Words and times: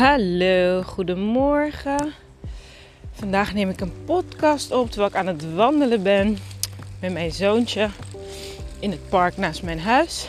Hallo, 0.00 0.82
goedemorgen. 0.82 2.12
Vandaag 3.12 3.54
neem 3.54 3.68
ik 3.68 3.80
een 3.80 4.04
podcast 4.04 4.70
op 4.72 4.90
terwijl 4.90 5.10
ik 5.10 5.16
aan 5.16 5.26
het 5.26 5.54
wandelen 5.54 6.02
ben 6.02 6.38
met 7.00 7.12
mijn 7.12 7.32
zoontje 7.32 7.88
in 8.78 8.90
het 8.90 9.08
park 9.08 9.36
naast 9.36 9.62
mijn 9.62 9.80
huis. 9.80 10.28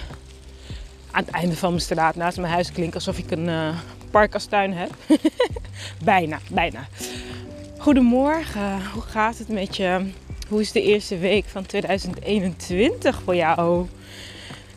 Aan 1.11 1.23
het 1.23 1.33
einde 1.33 1.55
van 1.55 1.69
mijn 1.69 1.81
straat 1.81 2.15
naast 2.15 2.37
mijn 2.37 2.53
huis 2.53 2.71
klinkt 2.71 2.95
alsof 2.95 3.17
ik 3.17 3.31
een 3.31 3.47
uh, 3.47 3.77
park 4.09 4.33
als 4.33 4.45
tuin 4.45 4.73
heb. 4.73 4.89
bijna, 6.03 6.39
bijna. 6.49 6.87
Goedemorgen, 7.77 8.85
hoe 8.93 9.01
gaat 9.01 9.37
het 9.37 9.47
met 9.47 9.75
je? 9.75 10.11
Hoe 10.49 10.61
is 10.61 10.71
de 10.71 10.81
eerste 10.81 11.17
week 11.17 11.45
van 11.45 11.65
2021 11.65 13.21
voor 13.23 13.35
jou? 13.35 13.87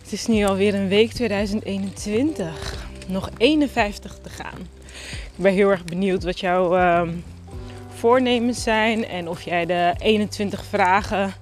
Het 0.03 0.13
is 0.13 0.27
nu 0.27 0.45
alweer 0.45 0.75
een 0.75 0.89
week 0.89 1.13
2021. 1.13 2.87
Nog 3.07 3.31
51 3.37 4.19
te 4.23 4.29
gaan. 4.29 4.74
Ik 5.37 5.43
ben 5.43 5.53
heel 5.53 5.71
erg 5.71 5.85
benieuwd 5.85 6.25
wat 6.25 6.41
jouw 6.41 6.77
uh, 6.77 7.03
voornemens 7.95 8.63
zijn 8.63 9.07
en 9.07 9.29
of 9.29 9.43
jij 9.43 9.67
de 9.67 9.95
21 9.99 10.65
vragen 10.65 11.35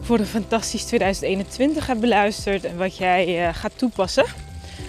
voor 0.00 0.18
een 0.18 0.26
fantastisch 0.26 0.84
2021 0.84 1.86
hebt 1.86 2.00
beluisterd 2.00 2.64
en 2.64 2.76
wat 2.76 2.96
jij 2.96 3.46
uh, 3.46 3.54
gaat 3.54 3.72
toepassen. 3.76 4.24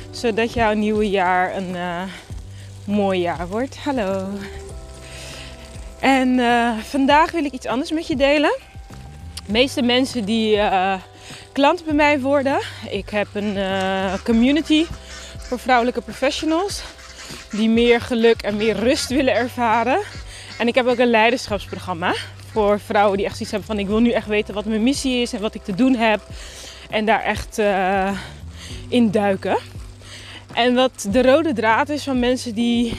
Zodat 0.10 0.54
jouw 0.54 0.74
nieuwe 0.74 1.10
jaar 1.10 1.56
een 1.56 1.70
uh, 1.70 2.02
mooi 2.84 3.20
jaar 3.20 3.48
wordt. 3.48 3.78
Hallo. 3.78 4.28
En 6.00 6.28
uh, 6.38 6.78
vandaag 6.78 7.32
wil 7.32 7.46
ik 7.46 7.52
iets 7.52 7.68
anders 7.68 7.92
met 7.92 8.08
je 8.08 8.16
delen. 8.16 8.58
De 9.46 9.52
meeste 9.52 9.82
mensen 9.82 10.26
die 10.26 10.60
klant 11.52 11.86
bij 11.86 11.94
mij 11.94 12.20
worden. 12.20 12.60
Ik 12.90 13.10
heb 13.10 13.28
een 13.34 13.58
community 14.24 14.86
voor 15.38 15.60
vrouwelijke 15.60 16.02
professionals 16.02 16.84
die 17.52 17.70
meer 17.70 18.02
geluk 18.02 18.42
en 18.42 18.58
meer 18.58 18.76
rust 18.76 19.10
willen 19.10 19.34
ervaren. 19.34 20.00
En 20.58 20.68
ik 20.68 20.76
heb 20.76 20.88
ook 20.88 20.98
een 20.98 21.10
leiderschapsprogramma 21.10 22.14
voor 22.52 22.80
vrouwen 22.80 23.18
die 23.18 23.26
echt 23.26 23.36
zoiets 23.36 23.52
hebben 23.52 23.70
van 23.70 23.80
ik 23.80 23.88
wil 23.88 24.00
nu 24.00 24.12
echt 24.12 24.28
weten 24.28 24.54
wat 24.54 24.66
mijn 24.66 24.84
missie 24.84 25.22
is 25.22 25.34
en 25.34 25.42
wat 25.42 25.56
ik 25.56 25.64
te 25.64 25.76
doen 25.76 25.96
heb. 25.96 26.22
En 26.90 27.06
daar 27.06 27.24
echt 27.24 27.60
uh, 27.60 28.12
in 28.88 29.12
duiken. 29.12 29.58
En 30.54 30.76
wat 30.76 31.08
de 31.10 31.22
rode 31.22 31.54
draad 31.54 31.90
is 31.90 32.04
van 32.04 32.20
mensen 32.20 32.54
die 32.54 32.94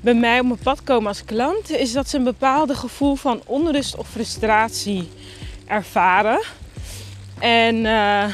bij 0.00 0.14
mij 0.14 0.40
op 0.40 0.46
mijn 0.46 0.58
pad 0.62 0.82
komen 0.82 1.08
als 1.08 1.24
klant, 1.24 1.70
is 1.70 1.92
dat 1.92 2.08
ze 2.08 2.16
een 2.16 2.24
bepaalde 2.24 2.74
gevoel 2.74 3.14
van 3.14 3.42
onrust 3.46 3.96
of 3.96 4.08
frustratie 4.08 5.08
ervaren. 5.66 6.40
En 7.38 7.76
uh, 7.76 8.24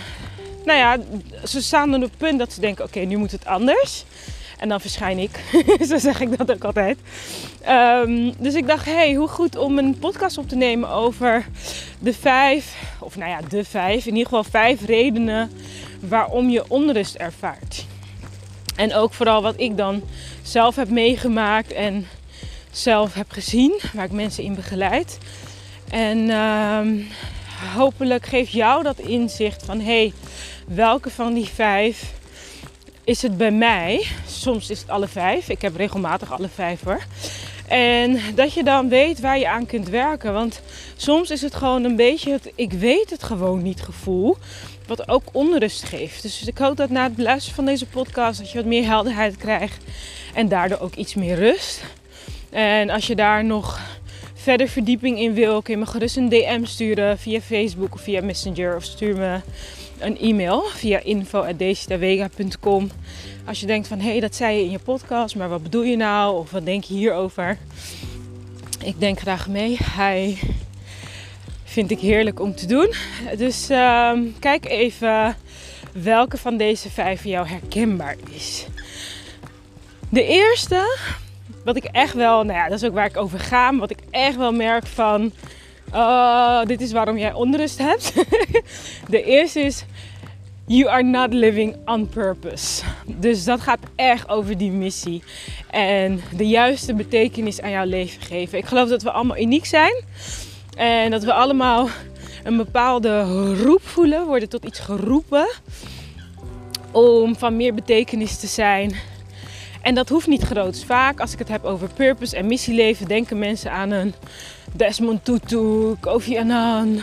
nou 0.65 0.79
ja, 0.79 0.99
ze 1.45 1.63
staan 1.63 1.95
op 1.95 2.01
het 2.01 2.17
punt 2.17 2.39
dat 2.39 2.53
ze 2.53 2.61
denken: 2.61 2.85
oké, 2.85 3.01
nu 3.01 3.17
moet 3.17 3.31
het 3.31 3.47
anders. 3.47 4.05
En 4.59 4.69
dan 4.69 4.81
verschijn 4.81 5.19
ik. 5.19 5.41
Zo 5.89 5.99
zeg 5.99 6.21
ik 6.21 6.39
dat 6.39 6.53
ook 6.53 6.65
altijd. 6.65 6.99
Um, 7.69 8.33
dus 8.39 8.55
ik 8.55 8.67
dacht, 8.67 8.85
hey, 8.85 9.15
hoe 9.15 9.29
goed 9.29 9.57
om 9.57 9.79
een 9.79 9.99
podcast 9.99 10.39
op 10.39 10.49
te 10.49 10.57
nemen 10.57 10.89
over 10.89 11.47
de 11.99 12.13
vijf, 12.13 12.77
of 12.99 13.17
nou 13.17 13.31
ja, 13.31 13.41
de 13.49 13.65
vijf, 13.65 14.07
in 14.07 14.13
ieder 14.13 14.29
geval 14.29 14.45
vijf 14.45 14.87
redenen 14.87 15.51
waarom 16.01 16.49
je 16.49 16.65
onrust 16.69 17.15
ervaart. 17.15 17.87
En 18.77 18.95
ook 18.95 19.13
vooral 19.13 19.43
wat 19.43 19.55
ik 19.57 19.77
dan 19.77 20.03
zelf 20.43 20.77
heb 20.77 20.89
meegemaakt 20.89 21.73
en 21.73 22.07
zelf 22.71 23.15
heb 23.15 23.31
gezien, 23.31 23.81
waar 23.93 24.05
ik 24.05 24.13
mensen 24.13 24.45
in 24.45 24.55
begeleid. 24.55 25.19
En 25.91 26.31
um, 26.31 27.07
hopelijk 27.75 28.27
geeft 28.27 28.53
jou 28.53 28.83
dat 28.83 28.99
inzicht 28.99 29.65
van 29.65 29.81
hey, 29.81 30.13
welke 30.67 31.11
van 31.11 31.35
die 31.35 31.49
vijf 31.49 32.13
is 33.05 33.23
het 33.23 33.37
bij 33.37 33.51
mij. 33.51 34.07
Soms 34.27 34.71
is 34.71 34.81
het 34.81 34.91
alle 34.91 35.09
vijf. 35.09 35.49
Ik 35.49 35.63
heb 35.63 35.77
regelmatig 35.77 36.33
alle 36.33 36.49
vijf 36.49 36.85
hoor. 36.85 37.03
En 37.69 38.21
dat 38.35 38.55
je 38.55 38.65
dan 38.65 38.89
weet 38.89 39.21
waar 39.21 39.39
je 39.39 39.49
aan 39.49 39.67
kunt 39.67 39.89
werken. 39.89 40.33
Want 40.33 40.61
soms 40.97 41.31
is 41.31 41.43
het 41.43 41.55
gewoon 41.55 41.85
een 41.85 41.97
beetje 41.97 42.33
het 42.33 42.53
ik 42.55 42.73
weet 42.73 43.11
het 43.11 43.23
gewoon 43.23 43.63
niet 43.63 43.83
gevoel. 43.83 44.37
Wat 44.87 45.09
ook 45.09 45.23
onrust 45.33 45.83
geeft. 45.83 46.23
Dus 46.23 46.47
ik 46.47 46.59
hoop 46.59 46.77
dat 46.77 46.91
na 46.91 47.03
het 47.03 47.17
beluisteren 47.17 47.55
van 47.55 47.65
deze 47.65 47.87
podcast 47.87 48.39
dat 48.39 48.51
je 48.51 48.59
wat 48.59 48.67
meer 48.67 48.85
helderheid 48.85 49.37
krijgt. 49.37 49.85
En 50.35 50.49
daardoor 50.49 50.79
ook 50.79 50.95
iets 50.95 51.15
meer 51.15 51.35
rust. 51.35 51.83
En 52.51 52.91
als 52.91 53.07
je 53.07 53.15
daar 53.15 53.45
nog 53.45 53.81
verder 54.35 54.69
verdieping 54.69 55.19
in 55.19 55.35
wil, 55.35 55.63
kun 55.63 55.75
je 55.75 55.81
me 55.81 55.87
gerust 55.87 56.17
een 56.17 56.29
DM 56.29 56.65
sturen 56.65 57.19
via 57.19 57.41
Facebook 57.41 57.95
of 57.95 58.01
via 58.01 58.23
Messenger. 58.23 58.77
Of 58.77 58.85
stuur 58.85 59.17
me 59.17 59.41
een 59.99 60.19
e-mail 60.19 60.63
via 60.63 60.99
info.decidavega.com. 60.99 62.91
Als 63.45 63.61
je 63.61 63.67
denkt 63.67 63.89
van 63.89 63.99
hé, 63.99 64.11
hey, 64.11 64.21
dat 64.21 64.35
zei 64.35 64.57
je 64.57 64.65
in 64.65 64.71
je 64.71 64.79
podcast, 64.79 65.37
maar 65.37 65.49
wat 65.49 65.63
bedoel 65.63 65.83
je 65.83 65.97
nou? 65.97 66.39
Of 66.39 66.51
wat 66.51 66.65
denk 66.65 66.85
je 66.85 66.95
hierover? 66.95 67.59
Ik 68.85 69.01
denk 69.01 69.21
graag 69.21 69.49
mee. 69.49 69.77
Hij 69.83 70.39
vind 71.65 71.91
ik 71.91 71.99
heerlijk 71.99 72.41
om 72.41 72.55
te 72.55 72.67
doen. 72.67 72.93
Dus 73.37 73.71
uh, 73.71 74.13
kijk 74.39 74.65
even 74.65 75.37
welke 75.93 76.37
van 76.37 76.57
deze 76.57 76.91
vijf 76.91 77.21
voor 77.21 77.31
jou 77.31 77.47
herkenbaar 77.47 78.17
is. 78.31 78.67
De 80.09 80.25
eerste, 80.27 80.99
wat 81.65 81.77
ik 81.77 81.85
echt 81.85 82.15
wel, 82.15 82.45
nou 82.45 82.59
ja, 82.59 82.69
dat 82.69 82.83
is 82.83 82.89
ook 82.89 82.95
waar 82.95 83.07
ik 83.07 83.17
over 83.17 83.41
ga, 83.41 83.77
wat 83.77 83.91
ik 83.91 83.99
echt 84.11 84.37
wel 84.37 84.53
merk 84.53 84.87
van 84.87 85.33
uh, 85.95 86.65
dit 86.65 86.81
is 86.81 86.93
waarom 86.93 87.19
jij 87.19 87.33
onrust 87.33 87.79
hebt. 87.79 88.13
de 89.09 89.23
eerste 89.23 89.61
is, 89.61 89.85
you 90.67 90.89
are 90.89 91.03
not 91.03 91.33
living 91.33 91.77
on 91.85 92.09
purpose. 92.09 92.83
Dus 93.07 93.45
dat 93.45 93.61
gaat 93.61 93.79
echt 93.97 94.29
over 94.29 94.59
die 94.59 94.71
missie. 94.71 95.23
En 95.71 96.21
de 96.37 96.49
juiste 96.49 96.95
betekenis 96.95 97.61
aan 97.61 97.71
jouw 97.71 97.87
leven 97.87 98.23
geven. 98.23 98.59
Ik 98.59 98.67
geloof 98.67 98.89
dat 98.89 99.03
we 99.03 99.11
allemaal 99.11 99.39
uniek 99.39 99.65
zijn. 99.65 100.05
En 100.77 101.11
dat 101.11 101.25
we 101.25 101.33
allemaal 101.33 101.89
een 102.45 102.57
bepaalde 102.57 103.23
roep 103.55 103.87
voelen, 103.87 104.27
worden 104.27 104.49
tot 104.49 104.65
iets 104.65 104.81
geroepen. 104.81 105.49
Om 106.91 107.37
van 107.37 107.57
meer 107.57 107.75
betekenis 107.75 108.39
te 108.39 108.47
zijn. 108.47 108.95
En 109.83 109.95
dat 109.95 110.09
hoeft 110.09 110.27
niet 110.27 110.43
groots. 110.43 110.85
Vaak 110.85 111.21
als 111.21 111.33
ik 111.33 111.39
het 111.39 111.49
heb 111.49 111.65
over 111.65 111.89
purpose 111.95 112.37
en 112.37 112.47
missieleven, 112.47 113.09
denken 113.09 113.39
mensen 113.39 113.71
aan 113.71 113.91
een 113.91 114.15
Desmond 114.77 115.25
Tutu, 115.25 115.95
Kofi 116.01 116.39
Annan. 116.39 117.03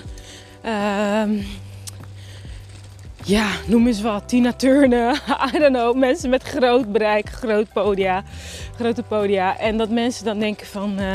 Um, 0.66 1.46
ja, 3.24 3.50
noem 3.68 3.88
eens 3.88 4.02
wat. 4.02 4.28
Tina 4.28 4.54
Turner. 4.54 5.24
I 5.56 5.60
don't 5.60 5.74
know. 5.74 5.96
Mensen 5.96 6.30
met 6.30 6.44
groot 6.44 6.92
bereik, 6.92 7.30
groot 7.30 7.74
podia, 7.74 8.24
grote 8.76 9.04
podia. 9.04 9.58
En 9.58 9.78
dat 9.78 9.90
mensen 9.90 10.26
dan 10.26 10.40
denken 10.40 10.68
van... 10.68 11.00
Uh, 11.00 11.14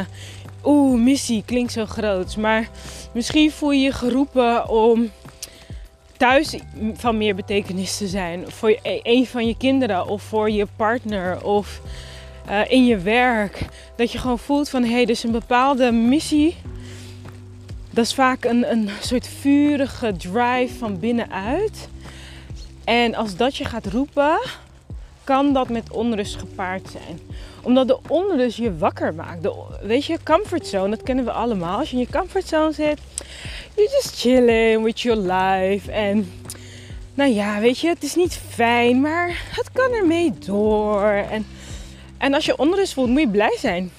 Oeh, 0.64 1.00
missie 1.00 1.42
klinkt 1.46 1.72
zo 1.72 1.86
groot. 1.86 2.36
Maar 2.36 2.68
misschien 3.12 3.50
voel 3.50 3.70
je 3.70 3.80
je 3.80 3.92
geroepen 3.92 4.68
om 4.68 5.10
thuis 6.16 6.56
van 6.94 7.16
meer 7.16 7.34
betekenis 7.34 7.96
te 7.96 8.06
zijn. 8.06 8.44
Voor 8.50 8.78
een 8.82 9.26
van 9.26 9.46
je 9.46 9.56
kinderen 9.56 10.06
of 10.06 10.22
voor 10.22 10.50
je 10.50 10.66
partner 10.76 11.44
of 11.44 11.80
uh, 12.50 12.70
in 12.70 12.86
je 12.86 12.98
werk. 12.98 13.58
Dat 13.96 14.12
je 14.12 14.18
gewoon 14.18 14.38
voelt 14.38 14.68
van 14.68 14.82
hé, 14.82 14.92
hey, 14.92 15.04
dus 15.04 15.22
een 15.22 15.30
bepaalde 15.30 15.92
missie. 15.92 16.56
Dat 17.90 18.04
is 18.04 18.14
vaak 18.14 18.44
een, 18.44 18.70
een 18.70 18.90
soort 19.00 19.26
vurige 19.26 20.16
drive 20.16 20.74
van 20.78 20.98
binnenuit. 20.98 21.88
En 22.84 23.14
als 23.14 23.36
dat 23.36 23.56
je 23.56 23.64
gaat 23.64 23.86
roepen, 23.86 24.38
kan 25.24 25.52
dat 25.52 25.68
met 25.68 25.90
onrust 25.90 26.36
gepaard 26.36 26.88
zijn. 26.90 27.20
Omdat 27.62 27.88
de 27.88 27.98
onrust 28.08 28.56
je 28.56 28.76
wakker 28.76 29.14
maakt. 29.14 29.42
De, 29.42 29.52
weet 29.82 30.04
je, 30.04 30.18
comfortzone, 30.24 30.88
dat 30.88 31.02
kennen 31.02 31.24
we 31.24 31.30
allemaal. 31.30 31.78
Als 31.78 31.90
je 31.90 31.96
in 31.96 32.06
je 32.10 32.18
comfortzone 32.18 32.72
zit, 32.72 32.98
je 33.74 33.82
just 33.82 34.20
chilling 34.20 34.84
with 34.84 35.00
your 35.00 35.20
life. 35.20 35.92
En 35.92 36.32
nou 37.14 37.30
ja, 37.30 37.60
weet 37.60 37.78
je, 37.78 37.88
het 37.88 38.02
is 38.02 38.14
niet 38.14 38.40
fijn, 38.48 39.00
maar 39.00 39.42
het 39.50 39.72
kan 39.72 39.92
ermee 39.92 40.32
door. 40.38 41.10
En 41.10 41.46
en 42.18 42.34
als 42.34 42.44
je 42.44 42.58
onrust 42.58 42.92
voelt, 42.92 43.08
moet 43.08 43.20
je 43.20 43.28
blij 43.28 43.56
zijn. 43.58 43.90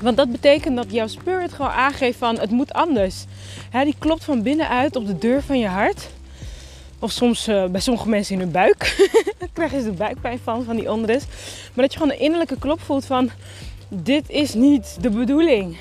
Want 0.00 0.16
dat 0.16 0.30
betekent 0.30 0.76
dat 0.76 0.92
jouw 0.92 1.06
spirit 1.06 1.52
gewoon 1.52 1.70
aangeeft 1.70 2.18
van 2.18 2.38
het 2.38 2.50
moet 2.50 2.72
anders. 2.72 3.24
die 3.84 3.94
klopt 3.98 4.24
van 4.24 4.42
binnenuit 4.42 4.96
op 4.96 5.06
de 5.06 5.18
deur 5.18 5.42
van 5.42 5.58
je 5.58 5.66
hart. 5.66 6.08
Of 6.98 7.10
soms 7.10 7.48
uh, 7.48 7.64
bij 7.64 7.80
sommige 7.80 8.08
mensen 8.08 8.34
in 8.34 8.40
hun 8.40 8.50
buik. 8.50 9.08
Daar 9.38 9.48
krijgen 9.52 9.82
ze 9.82 9.90
de 9.90 9.96
buikpijn 9.96 10.38
van, 10.38 10.64
van 10.64 10.76
die 10.76 10.92
onrust. 10.92 11.26
Maar 11.74 11.84
dat 11.84 11.92
je 11.92 11.98
gewoon 11.98 12.12
een 12.14 12.20
innerlijke 12.20 12.58
klop 12.58 12.80
voelt 12.80 13.04
van 13.04 13.30
dit 13.88 14.30
is 14.30 14.54
niet 14.54 14.96
de 15.00 15.10
bedoeling. 15.10 15.76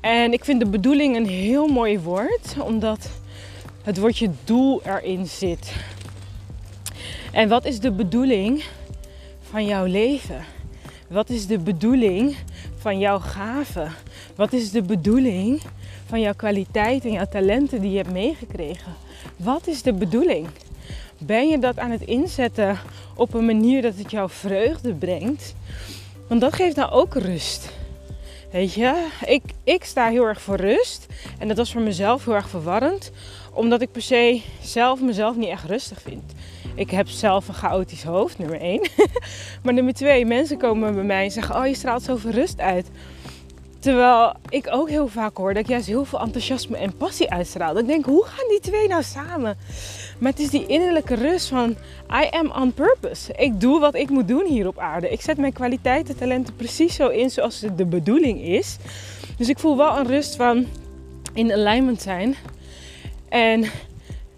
En 0.00 0.32
ik 0.32 0.44
vind 0.44 0.60
de 0.60 0.66
bedoeling 0.66 1.16
een 1.16 1.26
heel 1.26 1.66
mooi 1.66 1.98
woord. 1.98 2.56
Omdat 2.60 3.08
het 3.82 3.98
woordje 3.98 4.30
doel 4.44 4.82
erin 4.84 5.26
zit. 5.26 5.72
En 7.32 7.48
wat 7.48 7.64
is 7.64 7.80
de 7.80 7.90
bedoeling? 7.90 8.64
Van 9.56 9.66
jouw 9.66 9.84
leven? 9.84 10.44
Wat 11.08 11.30
is 11.30 11.46
de 11.46 11.58
bedoeling 11.58 12.36
van 12.78 12.98
jouw 12.98 13.18
gaven? 13.18 13.92
Wat 14.34 14.52
is 14.52 14.70
de 14.70 14.82
bedoeling 14.82 15.62
van 16.06 16.20
jouw 16.20 16.34
kwaliteit 16.34 17.04
en 17.04 17.12
jouw 17.12 17.26
talenten 17.30 17.80
die 17.80 17.90
je 17.90 17.96
hebt 17.96 18.12
meegekregen? 18.12 18.94
Wat 19.36 19.66
is 19.66 19.82
de 19.82 19.92
bedoeling? 19.92 20.46
Ben 21.18 21.48
je 21.48 21.58
dat 21.58 21.78
aan 21.78 21.90
het 21.90 22.02
inzetten 22.02 22.78
op 23.14 23.34
een 23.34 23.46
manier 23.46 23.82
dat 23.82 23.94
het 23.96 24.10
jou 24.10 24.30
vreugde 24.30 24.94
brengt? 24.94 25.54
Want 26.28 26.40
dat 26.40 26.54
geeft 26.54 26.76
nou 26.76 26.90
ook 26.90 27.14
rust. 27.14 27.68
Weet 28.52 28.72
je, 28.72 29.06
ik, 29.26 29.42
ik 29.64 29.84
sta 29.84 30.08
heel 30.08 30.24
erg 30.24 30.40
voor 30.40 30.56
rust. 30.56 31.06
En 31.38 31.48
dat 31.48 31.56
was 31.56 31.72
voor 31.72 31.82
mezelf 31.82 32.24
heel 32.24 32.34
erg 32.34 32.48
verwarrend. 32.48 33.10
Omdat 33.52 33.80
ik 33.80 33.92
per 33.92 34.02
se 34.02 34.40
zelf 34.62 35.00
mezelf 35.00 35.36
niet 35.36 35.48
echt 35.48 35.64
rustig 35.64 36.00
vind. 36.02 36.32
Ik 36.76 36.90
heb 36.90 37.08
zelf 37.08 37.48
een 37.48 37.54
chaotisch 37.54 38.02
hoofd, 38.02 38.38
nummer 38.38 38.60
één. 38.60 38.88
maar 39.62 39.74
nummer 39.74 39.94
twee, 39.94 40.26
mensen 40.26 40.58
komen 40.58 40.94
bij 40.94 41.04
mij 41.04 41.24
en 41.24 41.30
zeggen: 41.30 41.56
Oh, 41.56 41.66
je 41.66 41.74
straalt 41.74 42.02
zoveel 42.02 42.30
rust 42.30 42.60
uit. 42.60 42.86
Terwijl 43.78 44.32
ik 44.48 44.68
ook 44.70 44.88
heel 44.88 45.08
vaak 45.08 45.36
hoor 45.36 45.54
dat 45.54 45.62
ik 45.62 45.68
juist 45.68 45.86
heel 45.86 46.04
veel 46.04 46.20
enthousiasme 46.20 46.76
en 46.76 46.96
passie 46.96 47.30
uitstraal. 47.30 47.78
Ik 47.78 47.86
denk, 47.86 48.04
hoe 48.04 48.24
gaan 48.24 48.48
die 48.48 48.60
twee 48.60 48.88
nou 48.88 49.02
samen? 49.02 49.56
Maar 50.18 50.30
het 50.30 50.40
is 50.40 50.50
die 50.50 50.66
innerlijke 50.66 51.14
rust 51.14 51.48
van 51.48 51.76
I 52.22 52.28
am 52.30 52.50
on 52.50 52.72
purpose. 52.72 53.32
Ik 53.36 53.60
doe 53.60 53.80
wat 53.80 53.94
ik 53.94 54.10
moet 54.10 54.28
doen 54.28 54.46
hier 54.46 54.66
op 54.66 54.78
aarde. 54.78 55.10
Ik 55.10 55.20
zet 55.20 55.36
mijn 55.36 55.52
kwaliteiten, 55.52 56.16
talenten 56.16 56.56
precies 56.56 56.94
zo 56.94 57.08
in 57.08 57.30
zoals 57.30 57.60
het 57.60 57.78
de 57.78 57.86
bedoeling 57.86 58.40
is. 58.40 58.76
Dus 59.36 59.48
ik 59.48 59.58
voel 59.58 59.76
wel 59.76 59.98
een 59.98 60.06
rust 60.06 60.36
van 60.36 60.66
in 61.32 61.52
alignment 61.52 62.02
zijn. 62.02 62.34
En 63.28 63.64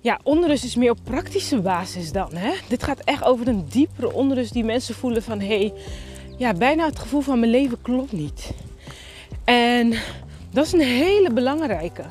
ja, 0.00 0.20
onrust 0.22 0.64
is 0.64 0.74
meer 0.74 0.90
op 0.90 0.98
praktische 1.04 1.60
basis 1.60 2.12
dan. 2.12 2.34
Hè? 2.34 2.52
Dit 2.68 2.82
gaat 2.82 3.00
echt 3.04 3.24
over 3.24 3.48
een 3.48 3.66
diepere 3.68 4.12
onrust 4.12 4.52
die 4.52 4.64
mensen 4.64 4.94
voelen 4.94 5.22
van... 5.22 5.40
hé, 5.40 5.58
hey, 5.58 5.72
ja, 6.36 6.52
bijna 6.52 6.86
het 6.86 6.98
gevoel 6.98 7.20
van 7.20 7.38
mijn 7.38 7.50
leven 7.50 7.82
klopt 7.82 8.12
niet. 8.12 8.50
En 9.44 9.94
dat 10.50 10.66
is 10.66 10.72
een 10.72 10.80
hele 10.80 11.30
belangrijke. 11.30 12.04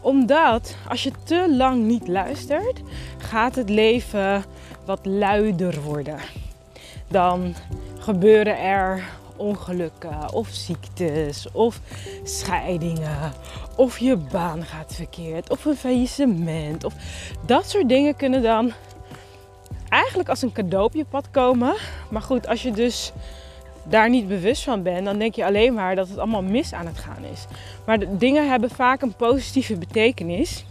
Omdat 0.00 0.76
als 0.88 1.02
je 1.02 1.10
te 1.24 1.54
lang 1.56 1.84
niet 1.84 2.08
luistert, 2.08 2.80
gaat 3.18 3.54
het 3.54 3.68
leven 3.68 4.44
wat 4.84 5.06
luider 5.06 5.80
worden. 5.82 6.18
Dan 7.08 7.54
gebeuren 7.98 8.58
er 8.58 9.04
ongelukken 9.36 10.32
of 10.32 10.48
ziektes 10.48 11.46
of 11.52 11.80
scheidingen 12.24 13.32
of 13.76 13.98
je 13.98 14.16
baan 14.16 14.64
gaat 14.64 14.94
verkeerd 14.94 15.50
of 15.50 15.64
een 15.64 15.76
faillissement 15.76 16.84
of 16.84 16.94
dat 17.46 17.70
soort 17.70 17.88
dingen 17.88 18.16
kunnen 18.16 18.42
dan 18.42 18.72
eigenlijk 19.88 20.28
als 20.28 20.42
een 20.42 20.52
cadeau 20.52 20.84
op 20.84 20.94
je 20.94 21.04
pad 21.04 21.30
komen. 21.30 21.74
Maar 22.10 22.22
goed, 22.22 22.46
als 22.46 22.62
je 22.62 22.70
dus 22.70 23.12
daar 23.82 24.10
niet 24.10 24.28
bewust 24.28 24.62
van 24.62 24.82
bent, 24.82 25.04
dan 25.04 25.18
denk 25.18 25.34
je 25.34 25.44
alleen 25.44 25.74
maar 25.74 25.96
dat 25.96 26.08
het 26.08 26.18
allemaal 26.18 26.42
mis 26.42 26.72
aan 26.72 26.86
het 26.86 26.98
gaan 26.98 27.24
is. 27.32 27.46
Maar 27.86 27.98
de 27.98 28.16
dingen 28.16 28.50
hebben 28.50 28.70
vaak 28.70 29.02
een 29.02 29.14
positieve 29.14 29.76
betekenis 29.76 30.64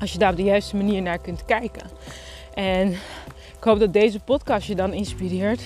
als 0.00 0.12
je 0.12 0.18
daar 0.18 0.30
op 0.30 0.36
de 0.36 0.42
juiste 0.42 0.76
manier 0.76 1.02
naar 1.02 1.18
kunt 1.18 1.44
kijken. 1.44 1.86
En 2.54 2.90
ik 3.56 3.64
hoop 3.64 3.78
dat 3.78 3.92
deze 3.92 4.20
podcast 4.20 4.66
je 4.66 4.74
dan 4.74 4.92
inspireert 4.92 5.60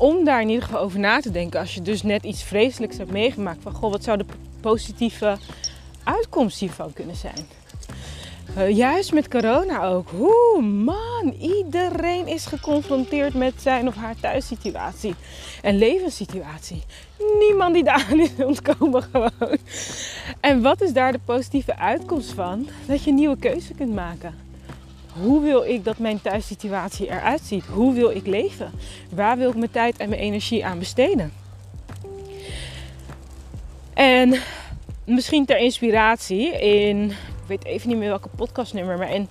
om 0.00 0.24
daar 0.24 0.40
in 0.40 0.48
ieder 0.48 0.64
geval 0.64 0.80
over 0.80 0.98
na 0.98 1.20
te 1.20 1.30
denken. 1.30 1.60
Als 1.60 1.74
je 1.74 1.82
dus 1.82 2.02
net 2.02 2.24
iets 2.24 2.42
vreselijks 2.42 2.96
hebt 2.96 3.10
meegemaakt. 3.10 3.62
Van 3.62 3.72
goh, 3.72 3.90
wat 3.90 4.04
zou 4.04 4.18
de 4.18 4.24
positieve 4.60 5.36
uitkomst 6.04 6.60
hiervan 6.60 6.92
kunnen 6.92 7.16
zijn? 7.16 7.46
Uh, 8.58 8.76
juist 8.76 9.12
met 9.12 9.28
corona 9.28 9.86
ook. 9.86 10.08
Oeh, 10.18 10.64
man, 10.64 11.34
iedereen 11.40 12.26
is 12.26 12.46
geconfronteerd 12.46 13.34
met 13.34 13.54
zijn 13.56 13.88
of 13.88 13.94
haar 13.94 14.14
thuissituatie 14.20 15.14
en 15.62 15.78
levenssituatie. 15.78 16.82
Niemand 17.38 17.74
die 17.74 17.84
daar 17.84 18.18
is 18.18 18.30
ontkomen 18.44 19.02
gewoon. 19.02 19.58
En 20.40 20.62
wat 20.62 20.80
is 20.80 20.92
daar 20.92 21.12
de 21.12 21.20
positieve 21.24 21.76
uitkomst 21.76 22.32
van? 22.32 22.68
Dat 22.86 23.04
je 23.04 23.12
nieuwe 23.12 23.36
keuze 23.36 23.74
kunt 23.74 23.94
maken. 23.94 24.49
Hoe 25.12 25.42
wil 25.42 25.62
ik 25.64 25.84
dat 25.84 25.98
mijn 25.98 26.20
thuissituatie 26.20 27.08
eruit 27.10 27.40
ziet? 27.40 27.64
Hoe 27.64 27.94
wil 27.94 28.10
ik 28.10 28.26
leven? 28.26 28.70
Waar 29.14 29.36
wil 29.36 29.50
ik 29.50 29.56
mijn 29.56 29.70
tijd 29.70 29.96
en 29.96 30.08
mijn 30.08 30.20
energie 30.20 30.64
aan 30.64 30.78
besteden? 30.78 31.32
En 33.94 34.34
misschien 35.04 35.44
ter 35.44 35.58
inspiratie 35.58 36.60
in 36.60 37.12
weet 37.46 37.64
even 37.64 37.88
niet 37.88 37.98
meer 37.98 38.08
welke 38.08 38.28
podcastnummer, 38.36 38.98
maar 38.98 39.14
in 39.14 39.28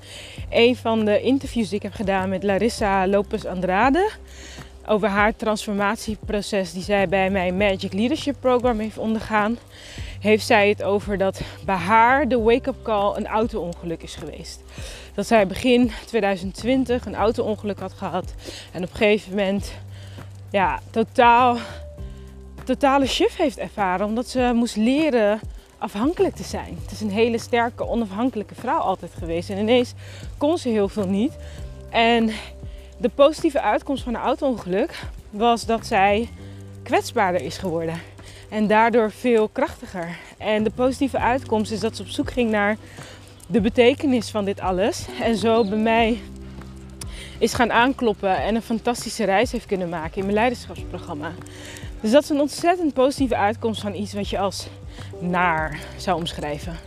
een 0.50 0.76
van 0.76 1.06
de 1.06 1.22
interviews 1.22 1.68
die 1.70 1.78
ik 1.78 1.84
heb 1.84 1.94
gedaan 1.94 2.30
met 2.30 2.44
Larissa 2.44 3.08
Lopez 3.08 3.46
Andrade 3.46 4.10
over 4.86 5.08
haar 5.08 5.36
transformatieproces 5.36 6.74
die 6.74 6.84
zij 6.84 7.08
bij 7.08 7.30
mijn 7.30 7.58
Magic 7.58 7.94
Leadership 7.94 8.36
Program 8.40 8.80
heeft 8.80 8.98
ondergaan, 8.98 9.58
heeft 10.20 10.46
zij 10.46 10.70
het 10.70 10.84
over 10.84 11.18
dat 11.18 11.42
bij 11.66 11.76
haar 11.76 12.28
de 12.28 12.40
wake-up 12.40 12.84
call 12.84 13.16
een 13.16 13.28
auto-ongeluk 13.28 14.04
is 14.04 14.16
geweest. 14.16 14.62
Dat 15.20 15.28
zij 15.28 15.48
begin 15.48 15.92
2020 16.06 17.06
een 17.06 17.16
auto-ongeluk 17.16 17.80
had 17.80 17.94
gehad 17.94 18.34
en 18.72 18.84
op 18.84 18.90
een 18.90 18.96
gegeven 18.96 19.30
moment 19.30 19.74
ja, 20.52 20.80
totaal, 20.90 21.58
totale 22.64 23.06
shift 23.06 23.36
heeft 23.36 23.58
ervaren 23.58 24.06
omdat 24.06 24.28
ze 24.28 24.52
moest 24.54 24.76
leren 24.76 25.40
afhankelijk 25.78 26.36
te 26.36 26.44
zijn. 26.44 26.78
Het 26.82 26.92
is 26.92 27.02
een 27.02 27.12
hele 27.12 27.38
sterke, 27.38 27.88
onafhankelijke 27.88 28.56
vrouw 28.56 28.80
altijd 28.80 29.12
geweest. 29.18 29.50
En 29.50 29.58
ineens 29.58 29.94
kon 30.38 30.58
ze 30.58 30.70
heel 30.70 30.90
veel 30.90 31.08
niet. 31.08 31.34
En 31.90 32.32
de 32.98 33.10
positieve 33.10 33.62
uitkomst 33.62 34.04
van 34.04 34.14
een 34.14 34.22
auto-ongeluk 34.22 35.00
was 35.30 35.66
dat 35.66 35.86
zij 35.86 36.30
kwetsbaarder 36.84 37.42
is 37.42 37.58
geworden. 37.58 38.02
En 38.50 38.68
daardoor 38.68 39.12
veel 39.12 39.48
krachtiger. 39.48 40.18
En 40.38 40.64
de 40.64 40.72
positieve 40.72 41.20
uitkomst 41.20 41.72
is 41.72 41.80
dat 41.80 41.96
ze 41.96 42.02
op 42.02 42.08
zoek 42.08 42.32
ging 42.32 42.52
naar 42.52 42.78
de 43.52 43.62
betekenis 43.62 44.30
van 44.30 44.46
dit 44.46 44.60
alles. 44.60 45.06
En 45.22 45.38
zo 45.38 45.64
bij 45.64 45.78
mij 45.78 46.20
is 47.38 47.54
gaan 47.54 47.72
aankloppen 47.72 48.38
en 48.38 48.56
een 48.56 48.62
fantastische 48.62 49.24
reis 49.24 49.52
heeft 49.52 49.66
kunnen 49.66 49.90
maken 49.90 50.18
in 50.18 50.24
mijn 50.24 50.34
leiderschapsprogramma. 50.34 51.32
Dus 52.02 52.12
dat 52.12 52.24
is 52.24 52.30
een 52.30 52.40
ontzettend 52.40 52.94
positieve 52.94 53.36
uitkomst 53.36 53.82
van 53.82 53.94
iets 53.94 54.14
wat 54.14 54.30
je 54.30 54.40
als 54.40 54.68
naar 55.20 55.80
zou 55.98 56.18
omschrijven. 56.18 56.78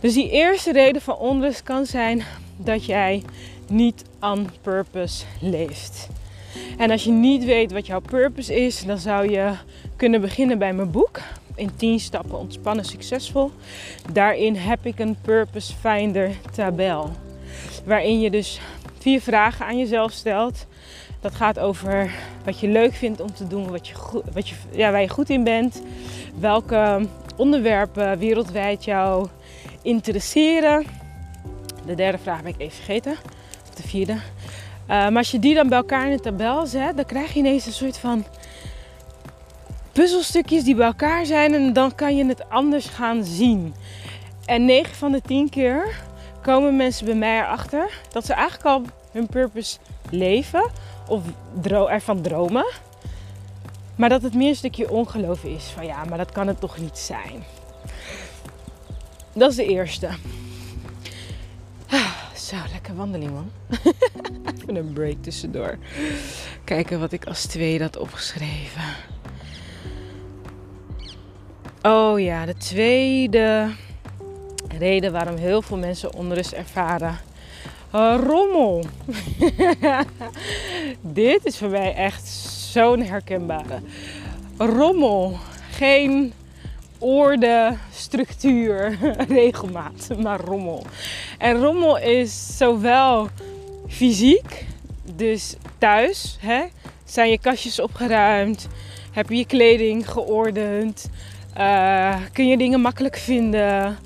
Dus 0.00 0.14
die 0.14 0.30
eerste 0.30 0.72
reden 0.72 1.02
van 1.02 1.16
onrust 1.16 1.62
kan 1.62 1.86
zijn 1.86 2.22
dat 2.56 2.84
jij 2.84 3.22
niet 3.68 4.04
on 4.20 4.50
purpose 4.62 5.24
leeft. 5.40 6.08
En 6.78 6.90
als 6.90 7.04
je 7.04 7.10
niet 7.10 7.44
weet 7.44 7.72
wat 7.72 7.86
jouw 7.86 8.00
purpose 8.00 8.64
is, 8.64 8.84
dan 8.84 8.98
zou 8.98 9.30
je 9.30 9.52
kunnen 9.96 10.20
beginnen 10.20 10.58
bij 10.58 10.72
mijn 10.72 10.90
boek. 10.90 11.20
In 11.56 11.76
10 11.76 12.00
stappen 12.00 12.38
ontspannen 12.38 12.84
succesvol. 12.84 13.50
Daarin 14.12 14.56
heb 14.56 14.86
ik 14.86 14.98
een 14.98 15.16
purpose 15.22 15.74
finder 15.74 16.30
tabel. 16.54 17.10
Waarin 17.84 18.20
je 18.20 18.30
dus 18.30 18.60
vier 18.98 19.20
vragen 19.20 19.66
aan 19.66 19.78
jezelf 19.78 20.12
stelt. 20.12 20.66
Dat 21.20 21.34
gaat 21.34 21.58
over 21.58 22.10
wat 22.44 22.60
je 22.60 22.68
leuk 22.68 22.94
vindt 22.94 23.20
om 23.20 23.34
te 23.34 23.46
doen, 23.46 23.70
wat 23.70 23.88
je, 23.88 23.94
wat 24.32 24.48
je, 24.48 24.54
ja, 24.70 24.90
waar 24.90 25.00
je 25.00 25.08
goed 25.08 25.30
in 25.30 25.44
bent. 25.44 25.82
Welke 26.38 27.08
onderwerpen 27.36 28.18
wereldwijd 28.18 28.84
jou 28.84 29.28
interesseren. 29.82 30.86
De 31.86 31.94
derde 31.94 32.18
vraag 32.18 32.42
ben 32.42 32.52
ik 32.52 32.60
even 32.60 32.76
vergeten. 32.76 33.16
Of 33.68 33.74
de 33.74 33.88
vierde. 33.88 34.12
Uh, 34.12 34.18
maar 34.88 35.16
als 35.16 35.30
je 35.30 35.38
die 35.38 35.54
dan 35.54 35.68
bij 35.68 35.78
elkaar 35.78 36.06
in 36.10 36.16
de 36.16 36.22
tabel 36.22 36.66
zet, 36.66 36.96
dan 36.96 37.04
krijg 37.04 37.32
je 37.32 37.38
ineens 37.38 37.66
een 37.66 37.72
soort 37.72 37.98
van 37.98 38.24
puzzelstukjes 39.96 40.64
die 40.64 40.74
bij 40.74 40.86
elkaar 40.86 41.26
zijn. 41.26 41.54
En 41.54 41.72
dan 41.72 41.94
kan 41.94 42.16
je 42.16 42.26
het 42.26 42.48
anders 42.48 42.86
gaan 42.86 43.24
zien. 43.24 43.74
En 44.44 44.64
9 44.64 44.94
van 44.94 45.12
de 45.12 45.20
10 45.20 45.48
keer 45.48 46.00
komen 46.42 46.76
mensen 46.76 47.06
bij 47.06 47.14
mij 47.14 47.38
erachter 47.38 48.00
dat 48.12 48.26
ze 48.26 48.32
eigenlijk 48.32 48.66
al 48.66 48.82
hun 49.12 49.26
purpose 49.26 49.78
leven 50.10 50.70
of 51.08 51.22
ervan 51.88 52.22
dromen. 52.22 52.66
Maar 53.96 54.08
dat 54.08 54.22
het 54.22 54.34
meer 54.34 54.48
een 54.48 54.56
stukje 54.56 54.90
ongeloof 54.90 55.44
is. 55.44 55.64
Van 55.64 55.86
ja, 55.86 56.04
maar 56.04 56.18
dat 56.18 56.32
kan 56.32 56.46
het 56.46 56.60
toch 56.60 56.78
niet 56.78 56.98
zijn. 56.98 57.44
Dat 59.32 59.50
is 59.50 59.56
de 59.56 59.66
eerste. 59.66 60.08
Ah, 61.88 62.34
zo, 62.34 62.56
lekker 62.72 62.96
wandeling 62.96 63.32
man. 63.32 63.50
Even 64.60 64.76
een 64.76 64.92
break 64.92 65.16
tussendoor. 65.20 65.78
Kijken 66.64 67.00
wat 67.00 67.12
ik 67.12 67.26
als 67.26 67.46
tweede 67.46 67.84
had 67.84 67.96
opgeschreven. 67.96 68.82
Oh 71.86 72.20
ja, 72.20 72.46
de 72.46 72.56
tweede 72.56 73.70
reden 74.78 75.12
waarom 75.12 75.36
heel 75.36 75.62
veel 75.62 75.76
mensen 75.76 76.14
onrust 76.14 76.52
ervaren. 76.52 77.18
rommel. 78.26 78.84
Dit 81.00 81.44
is 81.44 81.58
voor 81.58 81.68
mij 81.68 81.94
echt 81.94 82.28
zo'n 82.72 83.02
herkenbare. 83.02 83.80
Rommel. 84.56 85.38
Geen 85.70 86.32
orde, 86.98 87.76
structuur, 87.92 88.98
regelmaat, 89.28 90.08
maar 90.18 90.40
rommel. 90.40 90.82
En 91.38 91.60
rommel 91.60 91.98
is 91.98 92.56
zowel 92.56 93.28
fysiek, 93.88 94.66
dus 95.14 95.56
thuis, 95.78 96.36
hè, 96.40 96.62
zijn 97.04 97.30
je 97.30 97.38
kastjes 97.38 97.80
opgeruimd, 97.80 98.68
heb 99.12 99.28
je 99.28 99.36
je 99.36 99.46
kleding 99.46 100.10
geordend, 100.10 101.08
uh, 101.58 102.16
kun 102.32 102.48
je 102.48 102.56
dingen 102.56 102.80
makkelijk 102.80 103.16
vinden. 103.16 103.98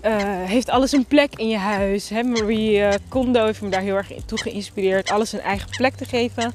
eh, 0.00 0.42
heeft 0.44 0.70
alles 0.70 0.92
een 0.92 1.06
plek 1.06 1.32
in 1.36 1.48
je 1.48 1.58
huis. 1.58 2.08
Hè? 2.08 2.22
Marie 2.22 2.78
uh, 2.78 3.44
heeft 3.44 3.60
me 3.60 3.68
daar 3.68 3.80
heel 3.80 3.96
erg 3.96 4.12
toe 4.26 4.38
geïnspireerd. 4.38 5.10
Alles 5.10 5.32
een 5.32 5.40
eigen 5.40 5.68
plek 5.70 5.94
te 5.94 6.04
geven. 6.04 6.52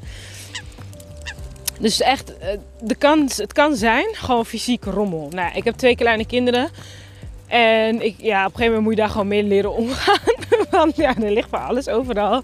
Dus 1.79 2.01
echt, 2.01 2.37
eh, 2.37 2.57
de 2.81 2.95
kans, 2.95 3.37
het 3.37 3.53
kan 3.53 3.75
zijn 3.75 4.07
gewoon 4.11 4.45
fysiek 4.45 4.83
rommel. 4.83 5.29
Nou, 5.31 5.51
ik 5.55 5.63
heb 5.63 5.75
twee 5.75 5.95
kleine 5.95 6.25
kinderen. 6.25 6.69
En 7.49 8.05
ik, 8.05 8.15
ja, 8.17 8.45
op 8.45 8.51
een 8.51 8.57
gegeven 8.57 8.65
moment 8.65 8.83
moet 8.83 8.93
je 8.93 8.99
daar 8.99 9.09
gewoon 9.09 9.27
mee 9.27 9.43
leren 9.43 9.73
omgaan. 9.73 10.33
Want 10.71 10.95
ja, 10.95 11.15
er 11.17 11.31
ligt 11.31 11.51
maar 11.51 11.61
alles 11.61 11.87
overal. 11.87 12.43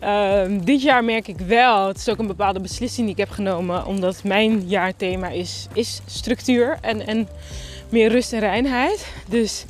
Ehm, 0.00 0.58
dit 0.64 0.82
jaar 0.82 1.04
merk 1.04 1.28
ik 1.28 1.38
wel, 1.38 1.86
het 1.86 1.96
is 1.96 2.08
ook 2.08 2.18
een 2.18 2.26
bepaalde 2.26 2.60
beslissing 2.60 3.06
die 3.06 3.14
ik 3.14 3.20
heb 3.20 3.30
genomen. 3.30 3.86
Omdat 3.86 4.24
mijn 4.24 4.68
jaarthema 4.68 5.28
is, 5.28 5.66
is 5.74 6.00
structuur 6.06 6.78
en, 6.80 7.06
en 7.06 7.28
meer 7.88 8.10
rust 8.10 8.32
en 8.32 8.40
reinheid. 8.40 9.06
Dus 9.28 9.64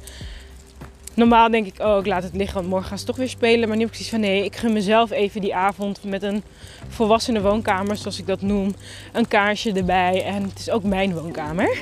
normaal 1.14 1.50
denk 1.50 1.66
ik, 1.66 1.74
oh 1.80 1.98
ik 1.98 2.06
laat 2.06 2.22
het 2.22 2.34
liggen, 2.34 2.54
want 2.54 2.68
morgen 2.68 2.88
gaan 2.88 2.98
ze 2.98 3.04
toch 3.04 3.16
weer 3.16 3.28
spelen. 3.28 3.68
Maar 3.68 3.76
nu 3.76 3.82
heb 3.82 3.90
ik 3.90 3.96
precies 3.96 4.10
van 4.10 4.20
nee, 4.20 4.44
ik 4.44 4.56
gun 4.56 4.72
mezelf 4.72 5.10
even 5.10 5.40
die 5.40 5.54
avond 5.54 6.04
met 6.04 6.22
een 6.22 6.42
volwassene 6.88 7.40
woonkamer, 7.40 7.96
zoals 7.96 8.18
ik 8.18 8.26
dat 8.26 8.42
noem. 8.42 8.74
Een 9.12 9.28
kaarsje 9.28 9.72
erbij 9.72 10.24
en 10.24 10.42
het 10.42 10.58
is 10.58 10.70
ook 10.70 10.82
mijn 10.82 11.14
woonkamer. 11.14 11.78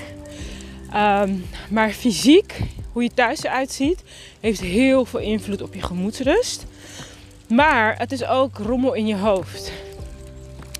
Ehm, 0.92 1.34
maar 1.68 1.90
fysiek, 1.90 2.60
hoe 2.92 3.02
je 3.02 3.10
thuis 3.14 3.42
eruit 3.42 3.72
ziet, 3.72 4.02
heeft 4.40 4.60
heel 4.60 5.04
veel 5.04 5.20
invloed 5.20 5.62
op 5.62 5.74
je 5.74 5.82
gemoedsrust. 5.82 6.66
Maar 7.48 7.98
het 7.98 8.12
is 8.12 8.24
ook 8.24 8.58
rommel 8.58 8.94
in 8.94 9.06
je 9.06 9.16
hoofd. 9.16 9.72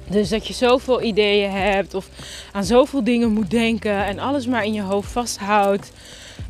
Dus 0.06 0.28
dat 0.28 0.46
je 0.46 0.52
zoveel 0.52 1.02
ideeën 1.02 1.50
hebt 1.50 1.94
of 1.94 2.08
aan 2.52 2.64
zoveel 2.64 3.04
dingen 3.04 3.32
moet 3.32 3.50
denken 3.50 4.04
en 4.04 4.18
alles 4.18 4.46
maar 4.46 4.64
in 4.64 4.72
je 4.72 4.82
hoofd 4.82 5.10
vasthoudt, 5.10 5.92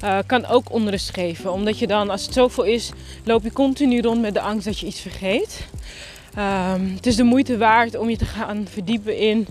uh, 0.04 0.18
kan 0.26 0.46
ook 0.46 0.72
onrust 0.72 1.14
geven. 1.14 1.52
Omdat 1.52 1.78
je 1.78 1.86
dan, 1.86 2.10
als 2.10 2.24
het 2.24 2.34
zoveel 2.34 2.64
is, 2.64 2.90
loop 3.24 3.42
je 3.42 3.52
continu 3.52 4.00
rond 4.00 4.20
met 4.20 4.34
de 4.34 4.40
angst 4.40 4.64
dat 4.64 4.78
je 4.78 4.86
iets 4.86 5.00
vergeet. 5.00 5.66
Um, 6.38 6.92
het 6.94 7.06
is 7.06 7.16
de 7.16 7.22
moeite 7.22 7.58
waard 7.58 7.96
om 7.96 8.10
je 8.10 8.16
te 8.16 8.24
gaan 8.24 8.66
verdiepen 8.70 9.18
in 9.18 9.46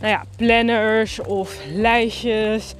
nou 0.00 0.12
ja, 0.12 0.24
planners 0.36 1.20
of 1.20 1.58
lijstjes. 1.74 2.74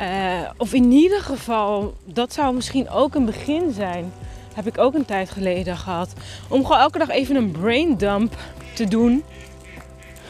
Uh, 0.00 0.50
of 0.56 0.72
in 0.72 0.92
ieder 0.92 1.20
geval, 1.20 1.94
dat 2.04 2.32
zou 2.32 2.54
misschien 2.54 2.88
ook 2.88 3.14
een 3.14 3.24
begin 3.24 3.72
zijn. 3.72 4.12
Heb 4.54 4.66
ik 4.66 4.78
ook 4.78 4.94
een 4.94 5.04
tijd 5.04 5.30
geleden 5.30 5.76
gehad. 5.76 6.12
Om 6.48 6.62
gewoon 6.62 6.80
elke 6.80 6.98
dag 6.98 7.08
even 7.08 7.36
een 7.36 7.50
brain 7.50 7.96
dump 7.96 8.36
te 8.74 8.88
doen. 8.88 9.24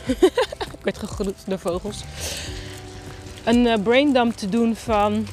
ik 0.79 0.83
werd 0.83 0.99
gegroet 0.99 1.37
door 1.47 1.59
vogels. 1.59 2.05
Een 3.45 3.65
uh, 3.65 3.75
brain 3.83 4.13
dump 4.13 4.37
te 4.37 4.49
doen 4.49 4.77
van 4.77 5.27